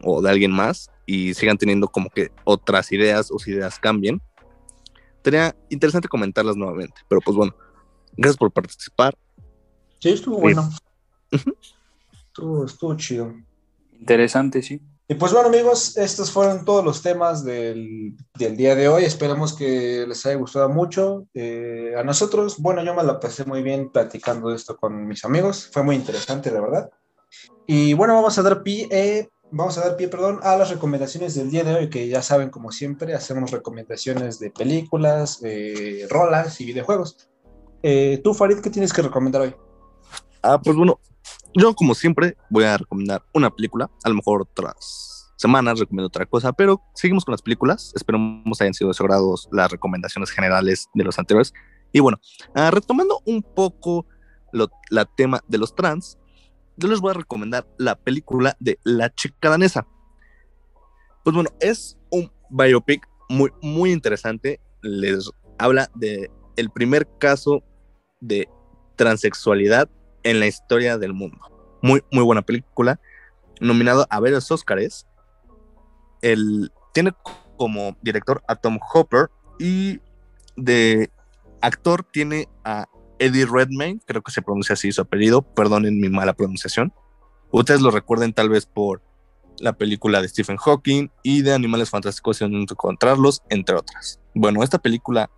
[0.03, 4.21] o de alguien más, y sigan teniendo como que otras ideas o si ideas cambien,
[5.23, 7.01] sería interesante comentarlas nuevamente.
[7.07, 7.55] Pero pues bueno,
[8.15, 9.17] gracias por participar.
[9.99, 10.69] Sí, estuvo bueno.
[11.31, 13.33] estuvo, estuvo chido.
[13.99, 14.81] Interesante, sí.
[15.11, 19.05] Y pues bueno amigos, estos fueron todos los temas del, del día de hoy.
[19.05, 21.25] Esperamos que les haya gustado mucho.
[21.33, 25.67] Eh, a nosotros, bueno, yo me la pasé muy bien platicando esto con mis amigos.
[25.73, 26.91] Fue muy interesante, la verdad.
[27.65, 31.33] Y bueno, vamos a dar pie, eh, vamos a dar pie, perdón, a las recomendaciones
[31.33, 36.61] del día de hoy, que ya saben, como siempre, hacemos recomendaciones de películas, de rolas
[36.61, 37.27] y videojuegos.
[37.81, 39.55] Eh, tú, Farid, ¿qué tienes que recomendar hoy?
[40.43, 40.99] Ah, pues bueno,
[41.55, 46.25] yo como siempre voy a recomendar una película, a lo mejor otras semanas recomiendo otra
[46.25, 51.17] cosa, pero seguimos con las películas, esperemos hayan sido de las recomendaciones generales de los
[51.17, 51.53] anteriores.
[51.91, 52.19] Y bueno,
[52.55, 54.05] ah, retomando un poco
[54.89, 56.17] la tema de los trans,
[56.75, 59.87] yo les voy a recomendar la película de La chica danesa.
[61.23, 64.59] Pues bueno, es un biopic muy, muy interesante.
[64.81, 67.63] Les habla de el primer caso
[68.21, 68.49] de
[68.95, 69.89] transexualidad
[70.23, 71.39] en la historia del mundo.
[71.81, 72.99] Muy, muy buena película.
[73.59, 75.07] Nominado a varios Oscars.
[76.21, 77.13] El, tiene
[77.57, 79.99] como director a Tom Hopper y
[80.55, 81.11] de
[81.61, 82.87] actor tiene a
[83.19, 86.93] Eddie Redmayne, creo que se pronuncia así su apellido, perdonen mi mala pronunciación.
[87.51, 89.01] Ustedes lo recuerden tal vez por
[89.59, 94.19] la película de Stephen Hawking y de Animales Fantásticos y encontrarlos, entre otras.
[94.33, 95.29] Bueno, esta película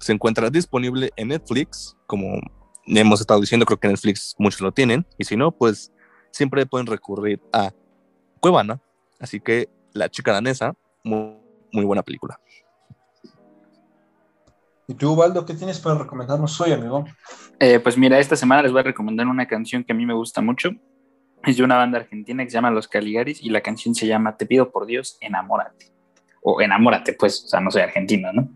[0.00, 2.40] se encuentra disponible en Netflix, como
[2.86, 5.92] hemos estado diciendo, creo que Netflix muchos lo tienen, y si no, pues
[6.30, 7.72] siempre pueden recurrir a
[8.40, 8.80] Cuevana,
[9.20, 10.74] así que La chica danesa,
[11.04, 11.36] muy,
[11.70, 12.40] muy buena película.
[14.88, 17.04] ¿Y tú, Waldo, qué tienes para recomendarnos hoy, amigo?
[17.60, 20.14] Eh, pues mira, esta semana les voy a recomendar una canción que a mí me
[20.14, 20.70] gusta mucho.
[21.44, 24.36] Es de una banda argentina que se llama Los Caligaris y la canción se llama
[24.36, 25.92] Te pido por Dios, enamórate.
[26.42, 28.48] O enamórate, pues, o sea, no soy argentino, ¿no?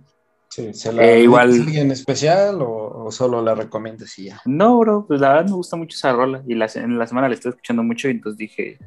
[0.56, 1.52] Sí, ¿se la eh, igual...
[1.52, 4.40] alguien especial o, solo la recomiendas y ya?
[4.46, 7.28] No, bro, pues la verdad me gusta mucho esa rola y la, en la semana
[7.28, 8.78] la estoy escuchando mucho y entonces dije,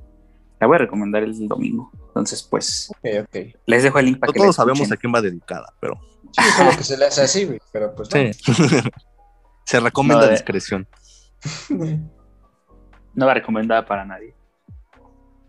[0.59, 1.91] la voy a recomendar el domingo.
[2.07, 3.55] Entonces, pues, okay, okay.
[3.67, 5.93] les dejo el link para que Todos sabemos a quién va dedicada, pero...
[6.31, 8.31] Sí, solo que se le hace así, güey, pero pues sí.
[9.65, 10.87] se recomienda discreción.
[13.13, 14.33] no va recomendada para nadie.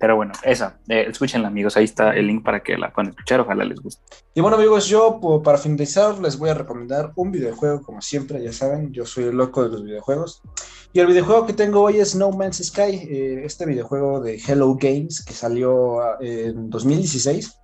[0.01, 3.41] Pero bueno, esa, eh, escúchenla amigos, ahí está el link para que la puedan escuchar,
[3.41, 4.03] ojalá les guste.
[4.35, 8.51] Y bueno amigos, yo para finalizar les voy a recomendar un videojuego, como siempre, ya
[8.51, 10.41] saben, yo soy el loco de los videojuegos.
[10.95, 14.75] Y el videojuego que tengo hoy es No Man's Sky, eh, este videojuego de Hello
[14.75, 17.55] Games que salió ah, en 2016.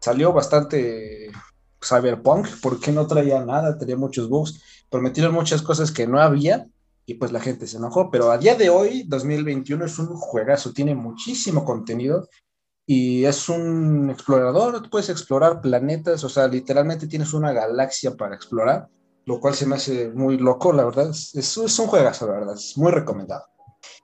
[0.00, 1.30] Salió bastante
[1.86, 6.66] cyberpunk, porque no traía nada, tenía muchos bugs, prometieron muchas cosas que no había
[7.06, 10.72] y pues la gente se enojó, pero a día de hoy, 2021, es un juegazo,
[10.72, 12.28] tiene muchísimo contenido
[12.86, 18.88] y es un explorador, puedes explorar planetas, o sea, literalmente tienes una galaxia para explorar,
[19.26, 22.54] lo cual se me hace muy loco, la verdad, es, es un juegazo, la verdad,
[22.54, 23.44] es muy recomendado.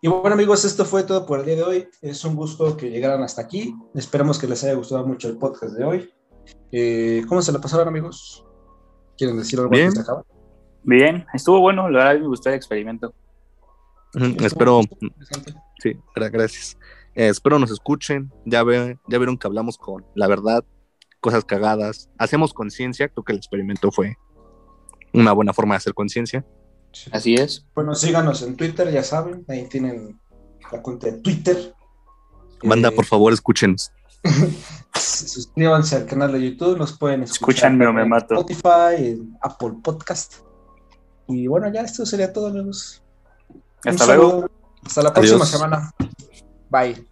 [0.02, 1.89] Y bueno amigos, esto fue todo por el día de hoy.
[2.01, 3.74] Es un gusto que llegaran hasta aquí.
[3.94, 6.10] Esperemos que les haya gustado mucho el podcast de hoy.
[6.72, 8.44] Eh, ¿Cómo se la pasaron, amigos?
[9.18, 9.89] ¿Quieren decir algo Bien.
[9.89, 10.24] antes de acabar?
[10.82, 13.15] Bien, estuvo bueno, la verdad me gustó el experimento.
[14.40, 14.81] Espero,
[15.78, 16.77] sí, gra- gracias.
[17.15, 18.32] Eh, espero nos escuchen.
[18.44, 20.65] Ya, ve, ya vieron que hablamos con la verdad,
[21.20, 22.09] cosas cagadas.
[22.19, 23.09] Hacemos conciencia.
[23.09, 24.16] Creo que el experimento fue
[25.12, 26.44] una buena forma de hacer conciencia.
[27.12, 27.66] Así es.
[27.74, 30.19] Bueno, síganos en Twitter, ya saben, ahí tienen
[30.73, 31.74] la cuenta de Twitter.
[32.65, 33.93] Banda, Eh, por favor, escúchenos.
[34.94, 38.35] Suscríbanse al canal de YouTube, nos pueden escuchar Escúchanme o me en mato.
[38.35, 40.40] Spotify, en Apple Podcast.
[41.31, 43.02] Y bueno, ya esto sería todo, amigos.
[43.85, 44.31] Un Hasta luego.
[44.31, 44.51] saludo.
[44.85, 45.90] Hasta la próxima semana.
[46.70, 47.10] Bye.